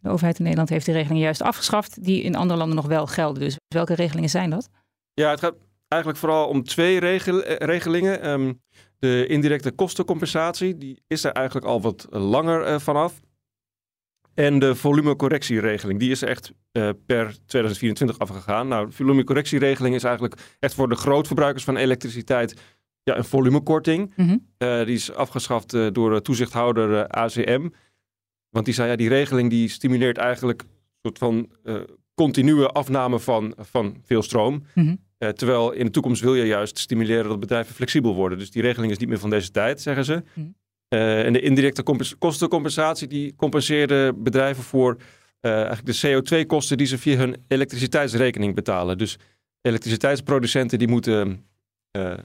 De 0.00 0.08
overheid 0.08 0.36
in 0.36 0.42
Nederland 0.42 0.70
heeft 0.70 0.84
die 0.84 0.94
regelingen 0.94 1.22
juist 1.22 1.42
afgeschaft, 1.42 2.04
die 2.04 2.22
in 2.22 2.34
andere 2.34 2.58
landen 2.58 2.76
nog 2.76 2.86
wel 2.86 3.06
gelden. 3.06 3.42
Dus 3.42 3.56
welke 3.68 3.94
regelingen 3.94 4.30
zijn 4.30 4.50
dat? 4.50 4.68
Ja, 5.14 5.30
het 5.30 5.40
gaat 5.40 5.54
eigenlijk 5.88 6.20
vooral 6.20 6.48
om 6.48 6.64
twee 6.64 7.00
regel 7.00 7.40
regelingen. 7.42 8.30
Um, 8.30 8.60
de 8.98 9.26
indirecte 9.26 9.70
kostencompensatie, 9.70 10.76
die 10.76 11.02
is 11.06 11.24
er 11.24 11.32
eigenlijk 11.32 11.66
al 11.66 11.80
wat 11.80 12.06
langer 12.10 12.68
uh, 12.68 12.78
vanaf. 12.78 13.20
En 14.34 14.58
de 14.58 14.74
volumecorrectieregeling, 14.74 15.98
die 15.98 16.10
is 16.10 16.22
echt 16.22 16.52
uh, 16.72 16.90
per 17.06 17.36
2024 17.46 18.18
afgegaan. 18.18 18.68
Nou, 18.68 18.86
de 18.86 18.92
volumecorrectieregeling 18.92 19.94
is 19.94 20.04
eigenlijk 20.04 20.56
echt 20.58 20.74
voor 20.74 20.88
de 20.88 20.94
grootverbruikers 20.94 21.64
van 21.64 21.76
elektriciteit 21.76 22.60
ja, 23.02 23.16
een 23.16 23.24
volumekorting. 23.24 24.12
Mm 24.16 24.26
-hmm. 24.26 24.46
uh, 24.58 24.84
die 24.84 24.94
is 24.94 25.12
afgeschaft 25.12 25.74
uh, 25.74 25.86
door 25.92 26.22
toezichthouder 26.22 27.06
ACM. 27.06 27.68
Want 28.48 28.64
die 28.64 28.74
zei, 28.74 28.90
ja, 28.90 28.96
die 28.96 29.08
regeling 29.08 29.50
die 29.50 29.68
stimuleert 29.68 30.18
eigenlijk 30.18 30.62
een 30.62 30.68
soort 31.02 31.18
van 31.18 31.48
continue 32.14 32.66
afname 32.66 33.20
van, 33.20 33.54
van 33.58 33.96
veel 34.04 34.22
stroom. 34.22 34.64
Mm 34.74 34.84
-hmm. 35.18 35.34
terwijl 35.34 35.72
in 35.72 35.84
de 35.84 35.90
toekomst 35.90 36.22
wil 36.22 36.34
je 36.34 36.46
juist 36.46 36.78
stimuleren 36.78 37.28
dat 37.28 37.40
bedrijven 37.40 37.74
flexibel 37.74 38.14
worden. 38.14 38.38
Dus 38.38 38.50
die 38.50 38.62
regeling 38.62 38.92
is 38.92 38.98
niet 38.98 39.08
meer 39.08 39.18
van 39.18 39.30
deze 39.30 39.50
tijd, 39.50 39.80
zeggen 39.80 40.04
ze. 40.04 40.14
Mm 40.14 40.22
-hmm. 40.34 40.54
Uh, 40.92 41.24
en 41.24 41.32
de 41.32 41.40
indirecte 41.40 41.82
kostencompensatie 42.18 43.08
die 43.08 43.34
compenseerde 43.36 44.12
bedrijven 44.16 44.62
voor 44.62 44.96
uh, 45.40 45.52
eigenlijk 45.52 45.86
de 45.86 46.22
CO2-kosten 46.22 46.76
die 46.76 46.86
ze 46.86 46.98
via 46.98 47.16
hun 47.16 47.36
elektriciteitsrekening 47.48 48.54
betalen. 48.54 48.98
Dus 48.98 49.18
elektriciteitsproducenten 49.60 50.78
die 50.78 50.88
moeten 50.88 51.44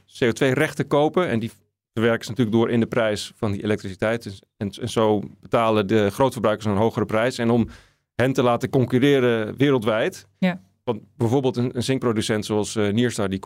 CO2-rechten 0.06 0.88
kopen. 0.88 1.28
En 1.28 1.40
die 1.40 1.52
verwerken 1.94 2.24
ze 2.26 2.30
natuurlijk 2.30 2.58
door 2.58 2.70
in 2.70 2.80
de 2.80 2.88
prijs 2.88 3.32
van 3.36 3.52
die 3.52 3.64
elektriciteit. 3.64 4.24
Dus, 4.24 4.42
en, 4.58 4.70
en 4.82 4.90
zo 4.90 5.24
betalen 5.42 5.88
de 5.88 6.10
grootverbruikers 6.10 6.66
een 6.66 6.78
hogere 6.78 7.06
prijs. 7.06 7.38
En 7.38 7.50
om 7.50 7.68
hen 8.16 8.34
te 8.34 8.44
laten 8.44 8.70
concurreren 8.70 9.58
wereldwijd. 9.58 10.28
Ja. 10.40 10.62
Want 10.84 11.02
bijvoorbeeld 11.18 11.58
een, 11.58 11.76
een 11.76 11.84
zinkproducent 11.84 12.46
zoals 12.46 12.76
Nierstar, 12.76 13.30
die, 13.30 13.40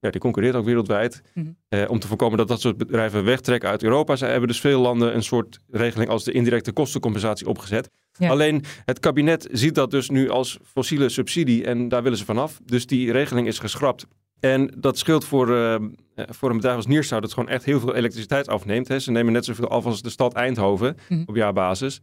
ja, 0.00 0.10
die 0.10 0.20
concurreert 0.20 0.54
ook 0.54 0.64
wereldwijd. 0.64 1.22
Mhm. 1.34 1.46
eh, 1.68 1.84
om 1.90 1.98
te 1.98 2.06
voorkomen 2.06 2.38
dat 2.38 2.48
dat 2.48 2.60
soort 2.60 2.76
bedrijven 2.76 3.24
wegtrekken 3.24 3.68
uit 3.68 3.82
Europa. 3.82 4.16
Zij 4.16 4.30
hebben 4.30 4.48
dus 4.48 4.60
veel 4.60 4.80
landen 4.80 5.14
een 5.14 5.22
soort 5.22 5.58
regeling 5.70 6.10
als 6.10 6.24
de 6.24 6.32
indirecte 6.32 6.72
kostencompensatie 6.72 7.46
opgezet. 7.48 7.90
Ja. 8.12 8.28
Alleen 8.30 8.64
het 8.84 8.98
kabinet 9.00 9.48
ziet 9.52 9.74
dat 9.74 9.90
dus 9.90 10.10
nu 10.10 10.28
als 10.30 10.58
fossiele 10.64 11.08
subsidie 11.08 11.64
en 11.64 11.88
daar 11.88 12.02
willen 12.02 12.18
ze 12.18 12.24
vanaf. 12.24 12.60
Dus 12.64 12.86
die 12.86 13.12
regeling 13.12 13.46
is 13.46 13.58
geschrapt. 13.58 14.06
En 14.40 14.74
dat 14.76 14.98
scheelt 14.98 15.24
voor, 15.24 15.56
eh, 15.56 15.74
voor 16.14 16.50
een 16.50 16.56
bedrijf 16.56 16.76
als 16.76 16.86
Nierstar 16.86 17.20
dat 17.20 17.32
gewoon 17.32 17.48
echt 17.48 17.64
heel 17.64 17.80
veel 17.80 17.94
elektriciteit 17.94 18.48
afneemt. 18.48 18.88
Hè. 18.88 18.98
Ze 18.98 19.10
nemen 19.10 19.32
net 19.32 19.44
zoveel 19.44 19.68
af 19.68 19.84
als 19.84 20.02
de 20.02 20.10
stad 20.10 20.34
Eindhoven 20.34 20.96
Mhm. 21.08 21.22
op 21.26 21.36
jaarbasis. 21.36 22.00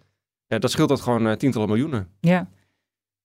Ja, 0.48 0.60
dat 0.60 0.72
scheelt 0.72 0.90
dat 0.90 1.02
gewoon 1.02 1.28
eh, 1.28 1.34
tientallen 1.34 1.68
miljoenen. 1.70 2.08
Ja. 2.20 2.50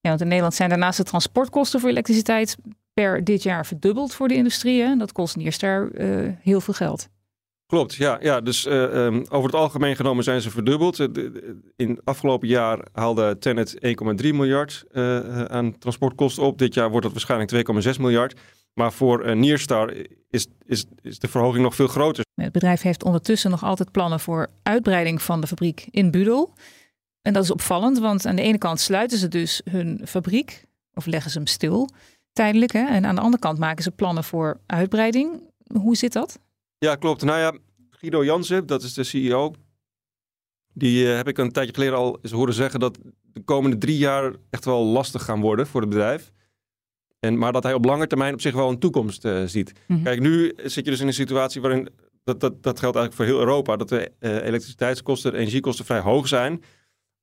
ja, 0.00 0.08
want 0.08 0.20
in 0.20 0.26
Nederland 0.26 0.54
zijn 0.54 0.68
daarnaast 0.68 0.96
de 0.98 1.04
transportkosten 1.04 1.80
voor 1.80 1.88
elektriciteit 1.88 2.56
per 3.00 3.24
dit 3.24 3.42
jaar 3.42 3.66
verdubbeld 3.66 4.14
voor 4.14 4.28
de 4.28 4.34
industrie. 4.34 4.82
Hè? 4.82 4.96
Dat 4.96 5.12
kost 5.12 5.36
Nierstar 5.36 5.90
eh 5.90 6.32
heel 6.40 6.60
veel 6.60 6.74
geld. 6.74 7.08
Klopt, 7.66 7.94
ja. 7.94 8.18
ja 8.20 8.40
dus 8.40 8.66
eh, 8.66 9.06
ehm, 9.06 9.24
over 9.28 9.50
het 9.50 9.60
algemeen 9.60 9.96
genomen 9.96 10.24
zijn 10.24 10.40
ze 10.40 10.50
verdubbeld. 10.50 11.00
Eh, 11.00 11.06
In 11.76 11.90
het 11.90 12.04
afgelopen 12.04 12.48
jaar 12.48 12.86
haalde 12.92 13.38
Tennet 13.38 13.74
1,3 13.74 14.34
miljard 14.34 14.84
aan 15.48 15.78
transportkosten 15.78 16.42
op. 16.42 16.58
Dit 16.58 16.74
jaar 16.74 16.90
wordt 16.90 17.02
dat 17.02 17.12
waarschijnlijk 17.12 17.50
2,6 17.94 18.00
miljard. 18.00 18.40
Maar 18.74 18.92
voor 18.92 19.24
eh, 19.24 19.36
Nierstar 19.36 19.94
is, 20.30 20.46
is, 20.64 20.84
is 21.02 21.18
de 21.18 21.28
verhoging 21.28 21.62
nog 21.62 21.74
veel 21.74 21.86
groter. 21.86 22.24
Het 22.34 22.52
bedrijf 22.52 22.82
heeft 22.82 23.04
ondertussen 23.04 23.50
nog 23.50 23.64
altijd 23.64 23.90
plannen 23.90 24.20
voor 24.20 24.48
uitbreiding 24.62 25.22
van 25.22 25.40
de 25.40 25.46
fabriek 25.46 25.86
in 25.90 26.10
Budel. 26.10 26.54
En 27.22 27.32
dat 27.32 27.42
is 27.42 27.50
opvallend, 27.50 27.98
want 27.98 28.26
aan 28.26 28.36
de 28.36 28.42
ene 28.42 28.58
kant 28.58 28.80
sluiten 28.80 29.18
ze 29.18 29.28
dus 29.28 29.60
hun 29.70 30.00
fabriek, 30.04 30.64
of 30.94 31.06
leggen 31.06 31.30
ze 31.30 31.38
hem 31.38 31.46
stil, 31.46 31.88
tijdelijk. 32.32 32.72
Hè? 32.72 32.84
En 32.84 33.06
aan 33.06 33.14
de 33.14 33.20
andere 33.20 33.42
kant 33.42 33.58
maken 33.58 33.82
ze 33.82 33.90
plannen 33.90 34.24
voor 34.24 34.60
uitbreiding. 34.66 35.42
Hoe 35.80 35.96
zit 35.96 36.12
dat? 36.12 36.38
Ja, 36.78 36.94
klopt. 36.94 37.22
Nou 37.22 37.38
ja, 37.38 37.58
Guido 37.90 38.24
Jansen, 38.24 38.66
dat 38.66 38.82
is 38.82 38.94
de 38.94 39.04
CEO. 39.04 39.54
Die 40.72 41.10
eh, 41.10 41.16
heb 41.16 41.28
ik 41.28 41.38
een 41.38 41.52
tijdje 41.52 41.74
geleden 41.74 41.96
al 41.96 42.18
eens 42.22 42.32
horen 42.32 42.54
zeggen 42.54 42.80
dat 42.80 42.98
de 43.22 43.40
komende 43.40 43.78
drie 43.78 43.98
jaar 43.98 44.32
echt 44.50 44.64
wel 44.64 44.84
lastig 44.84 45.24
gaan 45.24 45.40
worden 45.40 45.66
voor 45.66 45.80
het 45.80 45.90
bedrijf. 45.90 46.32
En, 47.18 47.38
maar 47.38 47.52
dat 47.52 47.62
hij 47.62 47.74
op 47.74 47.84
lange 47.84 48.06
termijn 48.06 48.34
op 48.34 48.40
zich 48.40 48.54
wel 48.54 48.68
een 48.68 48.78
toekomst 48.78 49.24
eh, 49.24 49.42
ziet. 49.44 49.72
Mhm. 49.86 50.02
Kijk, 50.02 50.20
nu 50.20 50.52
zit 50.56 50.84
je 50.84 50.90
dus 50.90 51.00
in 51.00 51.06
een 51.06 51.12
situatie 51.12 51.60
waarin, 51.60 51.88
dat, 52.24 52.40
dat, 52.40 52.62
dat 52.62 52.78
geldt 52.78 52.96
eigenlijk 52.96 53.14
voor 53.14 53.24
heel 53.24 53.46
Europa, 53.46 53.76
dat 53.76 53.88
de 53.88 54.12
eh, 54.18 54.34
elektriciteitskosten, 54.34 55.34
energiekosten 55.34 55.84
vrij 55.84 56.00
hoog 56.00 56.28
zijn. 56.28 56.62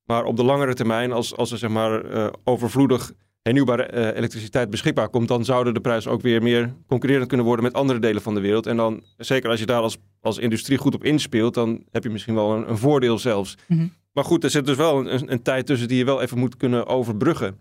Maar 0.04 0.24
op 0.24 0.36
de 0.36 0.44
langere 0.44 0.74
termijn, 0.74 1.12
als, 1.12 1.36
als 1.36 1.52
er 1.52 1.58
zeg 1.58 1.70
maar 1.70 2.32
overvloedig 2.44 3.12
hernieuwbare 3.48 3.84
eh, 3.84 4.18
elektriciteit 4.18 4.70
beschikbaar 4.70 5.10
komt, 5.10 5.28
dan 5.28 5.46
zouden 5.46 5.74
de 5.74 5.80
prijzen 5.80 6.12
ook 6.12 6.22
weer 6.22 6.44
meer 6.44 6.74
concurrerend 6.88 7.28
kunnen 7.28 7.46
worden 7.46 7.66
met 7.66 7.74
andere 7.74 8.00
delen 8.00 8.22
van 8.22 8.34
de 8.34 8.40
wereld. 8.42 8.66
En 8.66 8.78
dan, 8.78 9.04
zeker 9.18 9.50
als 9.50 9.60
je 9.60 9.66
daar 9.66 9.82
als, 9.82 9.98
als 10.22 10.38
industrie 10.38 10.78
goed 10.78 10.96
op 10.96 11.04
inspeelt, 11.04 11.54
dan 11.54 11.84
heb 11.92 12.04
je 12.04 12.10
misschien 12.10 12.36
wel 12.36 12.56
een, 12.56 12.70
een 12.70 12.78
voordeel 12.78 13.20
zelfs. 13.20 13.56
Mhm. 13.68 13.88
Maar 14.12 14.24
goed, 14.24 14.44
er 14.44 14.50
zit 14.50 14.66
dus 14.66 14.76
wel 14.76 15.00
een, 15.12 15.32
een, 15.32 15.42
tijd 15.42 15.66
tussen 15.66 15.88
die 15.88 15.98
je 15.98 16.06
wel 16.06 16.22
even 16.22 16.38
moet 16.38 16.58
kunnen 16.58 16.88
overbruggen. 16.88 17.60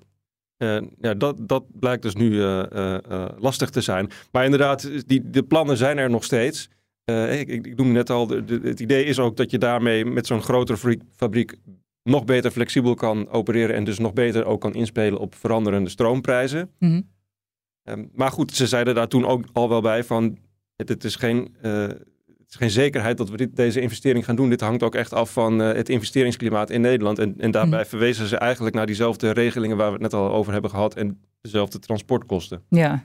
Eh, 0.56 0.78
ja, 1.00 1.14
dat, 1.14 1.36
dat 1.40 1.64
blijkt 1.80 2.02
dus 2.02 2.14
nu 2.14 2.42
eh, 2.42 3.24
lastig 3.38 3.70
te 3.70 3.80
zijn. 3.80 4.10
Maar 4.32 4.44
inderdaad, 4.44 4.90
die, 5.06 5.30
de 5.30 5.42
plannen 5.42 5.76
zijn 5.76 5.98
er 5.98 6.10
nog 6.10 6.24
steeds. 6.24 6.68
Ik, 7.30 7.48
ik, 7.48 7.76
noemde 7.76 7.92
net 7.92 8.10
al, 8.10 8.26
de, 8.26 8.44
de- 8.44 8.60
het 8.62 8.80
idee 8.80 9.04
is 9.04 9.18
ook 9.18 9.36
dat 9.36 9.50
je 9.50 9.58
daarmee 9.58 10.04
met 10.04 10.26
zo'n 10.26 10.42
grotere 10.42 10.98
fabriek 11.16 11.54
nog 12.06 12.24
beter 12.24 12.50
flexibel 12.50 12.94
kan 12.94 13.28
opereren 13.28 13.76
en 13.76 13.84
dus 13.84 13.98
nog 13.98 14.12
beter 14.12 14.44
ook 14.44 14.60
kan 14.60 14.74
inspelen 14.74 15.18
op 15.18 15.34
veranderende 15.34 15.90
stroomprijzen. 15.90 16.70
Mhm. 16.78 17.00
Ehm, 17.82 18.04
maar 18.12 18.30
goed, 18.30 18.52
ze 18.52 18.66
zeiden 18.66 18.94
daar 18.94 19.08
toen 19.08 19.26
ook 19.26 19.44
al 19.52 19.68
wel 19.68 19.80
bij 19.80 20.04
van 20.04 20.38
het, 20.76 20.88
het 20.88 21.04
is 21.04 21.16
geen, 21.16 21.56
eh, 21.62 21.72
het 21.82 22.48
is 22.48 22.54
geen 22.56 22.70
zekerheid 22.70 23.16
dat 23.16 23.30
we 23.30 23.36
dit, 23.36 23.56
deze 23.56 23.80
investering 23.80 24.24
gaan 24.24 24.36
doen. 24.36 24.48
Dit 24.48 24.60
hangt 24.60 24.82
ook 24.82 24.94
echt 24.94 25.12
af 25.12 25.32
van 25.32 25.60
eh, 25.62 25.72
het 25.72 25.88
investeringsklimaat 25.88 26.70
in 26.70 26.80
Nederland. 26.80 27.18
En, 27.18 27.34
en 27.38 27.50
daarbij 27.50 27.80
Mhm. 27.80 27.88
verwezen 27.88 28.26
ze 28.26 28.36
eigenlijk 28.36 28.74
naar 28.74 28.86
diezelfde 28.86 29.30
regelingen 29.30 29.76
waar 29.76 29.86
we 29.86 29.92
het 29.92 30.02
net 30.02 30.14
al 30.14 30.30
over 30.32 30.52
hebben 30.52 30.70
gehad 30.70 30.94
en 30.94 31.20
dezelfde 31.40 31.78
transportkosten. 31.78 32.62
Ja. 32.68 33.04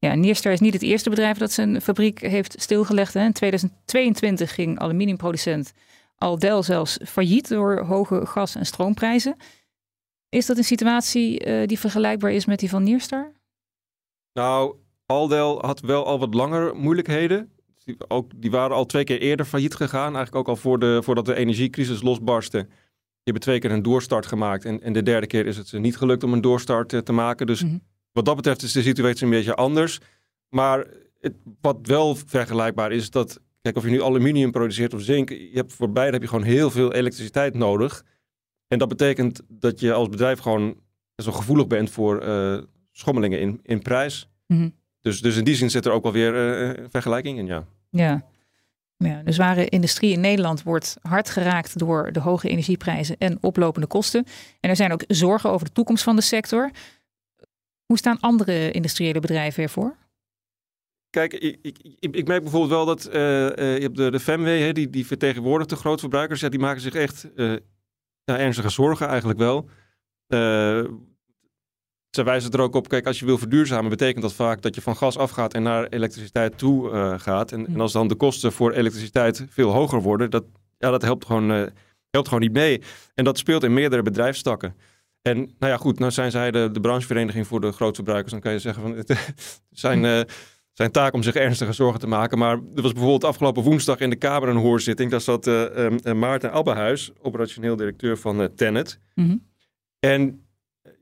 Ja, 0.00 0.14
Nierstar 0.14 0.52
is 0.52 0.60
niet 0.60 0.72
het 0.72 0.82
eerste 0.82 1.10
bedrijf 1.10 1.38
dat 1.38 1.52
zijn 1.52 1.80
fabriek 1.80 2.20
heeft 2.20 2.54
stilgelegd. 2.60 3.14
Hè. 3.14 3.24
In 3.24 3.32
2022 3.32 4.54
ging 4.54 4.78
aluminiumproducent 4.78 5.72
Aldel 6.18 6.62
zelfs 6.62 6.98
failliet 7.04 7.48
door 7.48 7.78
hoge 7.84 8.26
gas- 8.26 8.54
en 8.54 8.66
stroomprijzen. 8.66 9.36
Is 10.28 10.46
dat 10.46 10.56
een 10.56 10.64
situatie 10.64 11.40
eh, 11.40 11.66
die 11.66 11.78
vergelijkbaar 11.78 12.32
is 12.32 12.44
met 12.46 12.58
die 12.58 12.68
van 12.68 12.82
Nierstar? 12.82 13.32
Nou, 14.32 14.76
Aldel 15.06 15.60
had 15.60 15.80
wel 15.80 16.06
al 16.06 16.18
wat 16.18 16.34
langer 16.34 16.76
moeilijkheden. 16.76 17.52
Die, 17.84 17.96
ook, 18.08 18.30
die 18.36 18.50
waren 18.50 18.76
al 18.76 18.86
twee 18.86 19.04
keer 19.04 19.20
eerder 19.20 19.46
failliet 19.46 19.74
gegaan. 19.74 20.14
Eigenlijk 20.14 20.34
ook 20.34 20.48
al 20.48 20.56
voor 20.56 20.78
de, 20.78 21.00
voordat 21.02 21.26
de 21.26 21.34
energiecrisis 21.34 22.02
losbarstte. 22.02 22.58
Die 22.58 23.36
hebben 23.36 23.42
twee 23.42 23.58
keer 23.58 23.70
een 23.70 23.82
doorstart 23.82 24.26
gemaakt. 24.26 24.64
En, 24.64 24.82
en 24.82 24.92
de 24.92 25.02
derde 25.02 25.26
keer 25.26 25.46
is 25.46 25.56
het 25.56 25.68
ze 25.68 25.78
niet 25.78 25.96
gelukt 25.96 26.22
om 26.22 26.32
een 26.32 26.40
doorstart 26.40 26.92
eh, 26.92 27.00
te 27.00 27.12
maken. 27.12 27.46
Dus 27.46 27.62
Mhm. 27.62 27.78
wat 28.12 28.24
dat 28.24 28.36
betreft 28.36 28.62
is 28.62 28.72
de 28.72 28.82
situatie 28.82 29.24
een 29.24 29.30
beetje 29.30 29.54
anders. 29.54 29.98
Maar 30.48 30.86
het, 31.20 31.34
wat 31.60 31.78
wel 31.82 32.14
vergelijkbaar 32.14 32.92
is 32.92 33.10
dat... 33.10 33.40
Kijk, 33.60 33.76
of 33.76 33.84
je 33.84 33.90
nu 33.90 34.02
aluminium 34.02 34.50
produceert 34.50 34.94
of 34.94 35.00
zink... 35.00 35.28
Je 35.28 35.50
hebt, 35.52 35.72
voor 35.72 35.90
beide 35.90 36.12
heb 36.12 36.22
je 36.22 36.28
gewoon 36.28 36.44
heel 36.44 36.70
veel 36.70 36.92
elektriciteit 36.92 37.54
nodig. 37.54 38.04
En 38.66 38.78
dat 38.78 38.88
betekent 38.88 39.40
dat 39.48 39.80
je 39.80 39.92
als 39.92 40.08
bedrijf 40.08 40.38
gewoon 40.38 40.76
zo 41.16 41.32
gevoelig 41.32 41.66
bent 41.66 41.90
voor 41.90 42.20
eh, 42.20 42.58
schommelingen 42.92 43.40
in, 43.40 43.60
in 43.62 43.82
prijs. 43.82 44.28
Mhm. 44.46 44.68
Dus, 45.00 45.20
dus 45.20 45.36
in 45.36 45.44
die 45.44 45.54
zin 45.54 45.70
zit 45.70 45.86
er 45.86 45.92
ook 45.92 46.02
wel 46.02 46.12
weer 46.12 46.34
een 46.34 46.90
vergelijking 46.90 47.38
in, 47.38 47.46
ja. 47.46 47.66
Ja. 47.90 48.26
ja. 48.96 49.22
De 49.22 49.32
zware 49.32 49.68
industrie 49.68 50.12
in 50.12 50.20
Nederland 50.20 50.62
wordt 50.62 50.96
hard 51.02 51.30
geraakt 51.30 51.78
door 51.78 52.12
de 52.12 52.20
hoge 52.20 52.48
energieprijzen 52.48 53.16
en 53.18 53.38
oplopende 53.40 53.86
kosten. 53.86 54.24
En 54.60 54.70
er 54.70 54.76
zijn 54.76 54.92
ook 54.92 55.04
zorgen 55.06 55.50
over 55.50 55.66
de 55.66 55.72
toekomst 55.72 56.04
van 56.04 56.16
de 56.16 56.22
sector. 56.22 56.70
Hoe 57.86 57.98
staan 57.98 58.20
andere 58.20 58.70
industriële 58.70 59.20
bedrijven 59.20 59.62
ervoor? 59.62 59.96
Kijk, 61.10 61.34
ik, 61.34 61.58
ik, 61.62 61.78
ik, 62.00 62.26
merk 62.26 62.42
bijvoorbeeld 62.42 62.72
wel 62.72 62.86
dat 62.86 63.04
eh, 63.04 63.46
eh, 63.46 63.76
je 63.76 63.82
hebt 63.82 63.96
de, 63.96 64.10
de 64.10 64.20
FEMW, 64.20 64.46
hè, 64.46 64.72
die, 64.72 64.90
die 64.90 65.06
vertegenwoordigt 65.06 65.70
de 65.70 65.76
grootverbruikers. 65.76 66.40
Ja, 66.40 66.48
die 66.48 66.58
maken 66.58 66.80
zich 66.80 66.94
echt 66.94 67.28
ja, 68.24 68.38
ernstige 68.38 68.68
zorgen 68.68 69.08
eigenlijk 69.08 69.38
wel. 69.38 69.68
Ze 72.10 72.22
wijzen 72.24 72.50
er 72.50 72.60
ook 72.60 72.74
op, 72.74 72.88
kijk, 72.88 73.06
als 73.06 73.18
je 73.18 73.24
wil 73.24 73.38
verduurzamen, 73.38 73.90
betekent 73.90 74.22
dat 74.22 74.32
vaak 74.32 74.62
dat 74.62 74.74
je 74.74 74.80
van 74.80 74.96
gas 74.96 75.18
afgaat 75.18 75.54
en 75.54 75.62
naar 75.62 75.86
elektriciteit 75.86 76.58
toe 76.58 76.90
gaat. 77.18 77.52
En, 77.52 77.66
en 77.66 77.80
als 77.80 77.92
dan 77.92 78.08
de 78.08 78.14
kosten 78.14 78.52
voor 78.52 78.72
elektriciteit 78.72 79.46
veel 79.48 79.70
hoger 79.70 80.02
worden, 80.02 80.30
dat, 80.30 80.44
ja, 80.78 80.90
dat 80.90 81.02
helpt, 81.02 81.24
gewoon, 81.24 81.48
helpt 82.10 82.28
gewoon 82.28 82.40
niet 82.40 82.52
mee. 82.52 82.82
En 83.14 83.24
dat 83.24 83.38
speelt 83.38 83.64
in 83.64 83.74
meerdere 83.74 84.02
bedrijfstakken. 84.02 84.74
En 85.22 85.36
nou 85.36 85.72
ja, 85.72 85.76
goed, 85.76 85.98
nou 85.98 86.12
zijn 86.12 86.30
zij 86.30 86.50
de, 86.50 86.70
de 86.72 86.80
branchevereniging 86.80 87.46
voor 87.46 87.60
de 87.60 87.72
grootverbruikers. 87.72 88.32
Dan 88.32 88.40
kan 88.40 88.52
je 88.52 88.58
zeggen 88.58 88.82
van 88.82 88.96
het 88.96 89.34
zijn, 89.70 90.26
zijn 90.78 90.90
taak 90.90 91.12
om 91.12 91.22
zich 91.22 91.34
ernstige 91.34 91.72
zorgen 91.72 92.00
te 92.00 92.06
maken. 92.06 92.38
Maar 92.38 92.52
er 92.52 92.82
was 92.82 92.92
bijvoorbeeld 92.92 93.24
afgelopen 93.24 93.62
woensdag 93.62 93.98
in 93.98 94.10
de 94.10 94.16
Kamer 94.16 94.48
een 94.48 94.56
hoorzitting. 94.56 95.10
Daar 95.10 95.20
zat 95.20 95.46
eh, 95.46 95.86
eh, 95.86 95.98
eh, 96.02 96.14
Maarten 96.14 96.52
Abbehuis, 96.52 97.10
operationeel 97.20 97.76
directeur 97.76 98.18
van 98.18 98.42
eh 98.42 98.48
Tennet. 98.54 99.00
Mhm. 99.14 99.36
En 100.00 100.46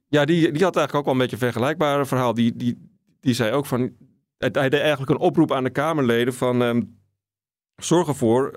ja, 0.09 0.25
die, 0.25 0.53
die 0.53 0.65
had 0.65 0.77
eigenlijk 0.77 0.95
ook 0.95 1.05
wel 1.05 1.13
een 1.13 1.19
beetje 1.19 1.37
een 1.37 1.53
vergelijkbaar 1.53 2.07
verhaal. 2.07 2.35
Die, 2.35 2.57
die, 2.57 2.91
die 3.21 3.35
zei 3.35 3.53
ook 3.53 3.67
van. 3.67 3.81
Hij 4.39 4.51
hij 4.53 4.69
deed 4.69 4.81
eigenlijk 4.81 5.11
een 5.11 5.27
oproep 5.27 5.53
aan 5.53 5.65
de 5.65 5.71
Kamerleden 5.71 6.35
van. 6.35 6.63
ehm, 6.63 6.83
zorg 7.77 8.09
ervoor 8.09 8.53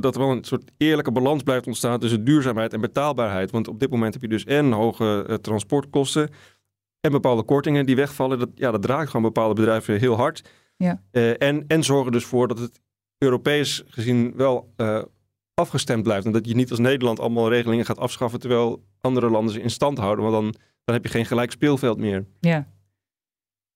dat 0.00 0.14
er 0.14 0.20
wel 0.20 0.30
een 0.30 0.44
soort 0.44 0.70
eerlijke 0.76 1.12
balans 1.12 1.42
blijft 1.42 1.66
ontstaan 1.66 2.00
tussen 2.00 2.24
duurzaamheid 2.24 2.72
en 2.72 2.80
betaalbaarheid. 2.80 3.50
Want 3.50 3.68
op 3.68 3.80
dit 3.80 3.90
moment 3.90 4.12
heb 4.12 4.22
je 4.22 4.28
dus 4.28 4.44
en 4.44 4.72
hoge 4.72 5.38
transportkosten 5.40 6.30
en 7.02 7.10
bepaalde 7.10 7.42
kortingen 7.42 7.86
die 7.86 7.96
wegvallen. 7.96 8.38
Dat, 8.38 8.48
ja, 8.54 8.70
dat 8.70 8.82
draagt 8.82 9.06
gewoon 9.06 9.22
bepaalde 9.22 9.54
bedrijven 9.54 9.98
heel 9.98 10.16
hard. 10.16 10.50
Ja. 10.76 11.02
Eh, 11.10 11.42
en, 11.42 11.64
en 11.66 11.82
zorgen 11.84 12.12
dus 12.12 12.24
voor 12.24 12.48
dat 12.48 12.58
het 12.58 12.80
Europees 13.18 13.82
gezien 13.86 14.32
wel 14.36 14.72
eh, 14.76 15.02
afgestemd 15.54 16.02
blijft. 16.02 16.26
En 16.26 16.32
dat 16.32 16.46
je 16.46 16.54
niet 16.54 16.70
als 16.70 16.78
Nederland 16.78 17.20
allemaal 17.20 17.48
regelingen 17.48 17.84
gaat 17.84 17.98
afschaffen 17.98 18.40
terwijl 18.40 18.84
andere 19.00 19.30
landen 19.30 19.52
ze 19.54 19.60
in 19.60 19.70
stand 19.70 19.98
houden. 19.98 20.24
Want 20.24 20.36
dan, 20.36 20.54
dan 20.84 20.94
heb 20.94 21.04
je 21.04 21.10
geen 21.10 21.26
gelijk 21.26 21.50
speelveld 21.50 21.98
meer. 21.98 22.26
Ja. 22.40 22.66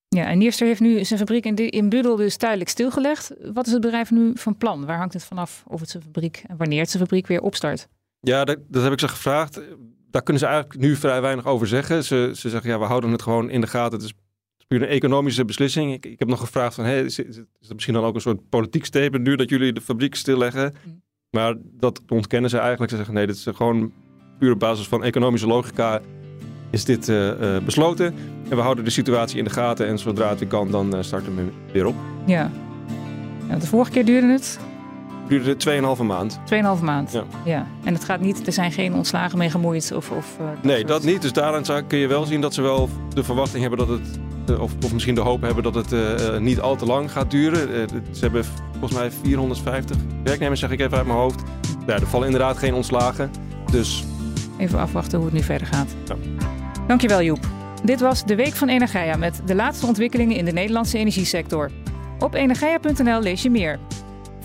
Ja, 0.08 0.26
en 0.26 0.38
Nierstar 0.38 0.68
heeft 0.68 0.80
nu 0.80 1.04
zijn 1.04 1.18
fabriek 1.18 1.44
in, 1.44 1.54
de, 1.54 1.70
in 1.70 1.88
Budel 1.88 2.16
dus 2.16 2.36
tijdelijk 2.36 2.70
stilgelegd. 2.70 3.34
Wat 3.52 3.66
is 3.66 3.72
het 3.72 3.80
bedrijf 3.80 4.10
nu 4.10 4.32
van 4.34 4.56
plan? 4.56 4.86
Waar 4.86 4.98
hangt 4.98 5.12
het 5.12 5.24
vanaf 5.24 5.64
of 5.66 5.80
het 5.80 5.90
zijn 5.90 6.02
fabriek 6.02 6.44
en 6.46 6.56
wanneer 6.56 6.80
het 6.80 6.90
zijn 6.90 7.02
fabriek 7.02 7.26
weer 7.26 7.40
opstart? 7.40 7.88
Ja, 8.20 8.44
dat, 8.44 8.58
dat 8.68 8.82
heb 8.82 8.92
ik 8.92 9.00
ze 9.00 9.08
gevraagd. 9.08 9.60
Daar 10.16 10.24
kunnen 10.24 10.42
ze 10.42 10.48
eigenlijk 10.48 10.80
nu 10.80 10.96
vrij 10.96 11.20
weinig 11.20 11.46
over 11.46 11.66
zeggen. 11.66 12.04
Ze, 12.04 12.30
ze 12.34 12.48
zeggen, 12.48 12.70
ja, 12.70 12.78
we 12.78 12.84
houden 12.84 13.10
het 13.10 13.22
gewoon 13.22 13.50
in 13.50 13.60
de 13.60 13.66
gaten. 13.66 13.98
Het 13.98 14.06
is 14.06 14.12
puur 14.66 14.82
een 14.82 14.88
economische 14.88 15.44
beslissing. 15.44 15.92
Ik, 15.92 16.06
ik 16.06 16.18
heb 16.18 16.28
nog 16.28 16.40
gevraagd 16.40 16.74
van, 16.74 16.84
hey, 16.84 17.02
is, 17.02 17.18
is, 17.18 17.36
het 17.36 17.72
misschien 17.72 17.94
dan 17.94 18.04
ook 18.04 18.14
een 18.14 18.20
soort 18.20 18.48
politiek 18.48 18.84
statement 18.84 19.24
nu 19.24 19.36
dat 19.36 19.48
jullie 19.48 19.72
de 19.72 19.80
fabriek 19.80 20.14
stilleggen? 20.14 20.74
Mm. 20.84 21.02
Maar 21.30 21.54
dat 21.62 22.02
ontkennen 22.08 22.50
ze 22.50 22.58
eigenlijk. 22.58 22.90
Ze 22.90 22.96
zeggen 22.96 23.14
nee, 23.14 23.26
dit 23.26 23.36
is 23.36 23.46
gewoon 23.54 23.92
puur 24.38 24.52
op 24.52 24.58
basis 24.58 24.88
van 24.88 25.04
economische 25.04 25.46
logica 25.46 26.00
is 26.70 26.84
dit 26.84 27.08
eh, 27.08 27.56
eh, 27.56 27.64
besloten. 27.64 28.14
En 28.48 28.56
we 28.56 28.62
houden 28.62 28.84
de 28.84 28.90
situatie 28.90 29.38
in 29.38 29.44
de 29.44 29.50
gaten 29.50 29.86
en 29.86 29.98
zodra 29.98 30.28
het 30.28 30.38
weer 30.38 30.48
kan, 30.48 30.70
dan 30.70 30.96
eh, 30.96 31.02
starten 31.02 31.36
we 31.36 31.42
weer 31.72 31.86
op. 31.86 31.94
Ja. 32.26 32.50
ja. 33.48 33.56
De 33.56 33.66
vorige 33.66 33.90
keer 33.90 34.04
duurde 34.04 34.26
Het 34.26 34.58
duurde 35.28 35.56
2,5 35.98 36.02
maand. 36.04 36.38
2,5 36.78 36.82
maand. 36.82 37.12
Ja. 37.12 37.24
ja. 37.44 37.66
En 37.84 37.94
het 37.94 38.04
gaat 38.04 38.20
niet, 38.20 38.46
er 38.46 38.52
zijn 38.52 38.72
geen 38.72 38.94
ontslagen 38.94 39.38
mee 39.38 39.50
gemoeid 39.50 39.92
of... 39.94 40.10
of 40.10 40.36
uh, 40.40 40.46
nee, 40.62 40.84
dat 40.84 41.02
niet. 41.02 41.22
Dus 41.22 41.32
daaraan 41.32 41.64
zou- 41.64 41.82
kun 41.82 41.98
je 41.98 42.06
wel 42.06 42.24
zien 42.24 42.40
dat 42.40 42.54
ze 42.54 42.62
wel 42.62 42.88
de 43.14 43.24
verwachting 43.24 43.60
hebben 43.60 43.78
dat 43.78 43.88
het, 43.88 44.18
eh, 44.46 44.60
of, 44.60 44.72
of 44.84 44.92
misschien 44.92 45.14
de 45.14 45.20
hoop 45.20 45.40
hebben 45.42 45.62
dat 45.62 45.74
het 45.74 45.92
eh, 45.92 46.34
eh, 46.34 46.40
niet 46.40 46.60
al 46.60 46.76
te 46.76 46.86
lang 46.86 47.12
gaat 47.12 47.30
duren. 47.30 47.74
Eh, 47.74 47.86
ze 48.10 48.20
hebben 48.20 48.44
volgens 48.72 48.92
mij 48.92 49.10
450 49.22 49.96
werknemers, 50.24 50.60
zeg 50.60 50.70
ik 50.70 50.80
even 50.80 50.96
uit 50.96 51.06
mijn 51.06 51.18
hoofd. 51.18 51.42
Ja, 51.86 51.94
er 51.94 52.06
vallen 52.06 52.26
inderdaad 52.26 52.58
geen 52.58 52.74
ontslagen. 52.74 53.30
Dus 53.70 54.04
Even 54.58 54.78
afwachten 54.78 55.16
hoe 55.18 55.26
het 55.26 55.34
nu 55.36 55.42
verder 55.42 55.66
gaat. 55.66 55.94
Ja. 56.04 56.14
Dankjewel 56.86 57.22
Joep. 57.22 57.38
Dit 57.84 58.00
was 58.00 58.24
de 58.24 58.34
Week 58.34 58.52
van 58.54 58.68
Energia 58.68 59.16
met 59.16 59.40
de 59.44 59.54
laatste 59.54 59.86
ontwikkelingen 59.86 60.36
in 60.36 60.44
de 60.44 60.52
Nederlandse 60.52 60.98
energiesector. 60.98 61.70
Op 62.18 62.34
energia.nl 62.34 63.20
lees 63.20 63.42
je 63.42 63.50
meer. 63.50 63.78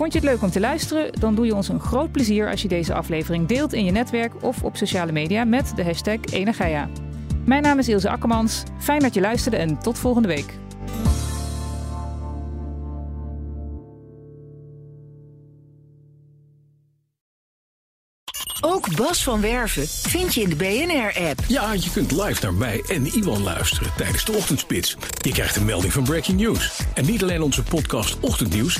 Vond 0.02 0.14
je 0.14 0.20
het 0.20 0.30
leuk 0.30 0.42
om 0.42 0.52
te 0.52 0.60
luisteren? 0.60 1.12
Dan 1.20 1.36
doe 1.36 1.46
je 1.46 1.56
ons 1.56 1.68
een 1.68 1.80
groot 1.80 2.12
plezier 2.12 2.50
als 2.50 2.62
je 2.62 2.68
deze 2.68 2.94
aflevering 2.94 3.48
deelt 3.48 3.74
in 3.74 3.86
je 3.86 3.92
netwerk 3.92 4.44
of 4.44 4.64
op 4.64 4.76
sociale 4.76 5.12
media 5.12 5.44
met 5.44 5.76
de 5.76 5.84
hashtag 5.84 6.20
Energia. 6.32 6.90
Mijn 7.46 7.62
naam 7.62 7.80
is 7.80 7.88
Ilse 7.88 8.10
Akkermans. 8.10 8.64
Fijn 8.80 9.00
dat 9.00 9.14
je 9.14 9.22
luisterde 9.22 9.58
en 9.58 9.80
tot 9.80 9.98
volgende 9.98 10.28
week. 10.28 10.54
Ook 18.62 18.96
Bas 18.96 19.24
van 19.24 19.42
Werven 19.42 19.88
vind 19.88 20.34
je 20.34 20.42
in 20.42 20.50
de 20.50 20.56
BNR-app. 20.56 21.40
Ja, 21.48 21.74
je 21.74 21.90
kunt 21.92 22.12
live 22.12 22.42
naar 22.42 22.54
mij 22.54 22.84
en 22.88 23.06
Iwan 23.06 23.44
luisteren 23.44 23.92
tijdens 23.98 24.26
de 24.26 24.32
ochtendspits. 24.32 24.98
Je 25.22 25.32
krijgt 25.32 25.56
een 25.56 25.66
melding 25.66 25.94
van 25.94 26.04
Breaking 26.04 26.40
News. 26.40 26.82
En 26.94 27.06
niet 27.06 27.24
alleen 27.24 27.42
onze 27.42 27.64
podcast 27.64 28.20
Ochtendnieuws, 28.20 28.80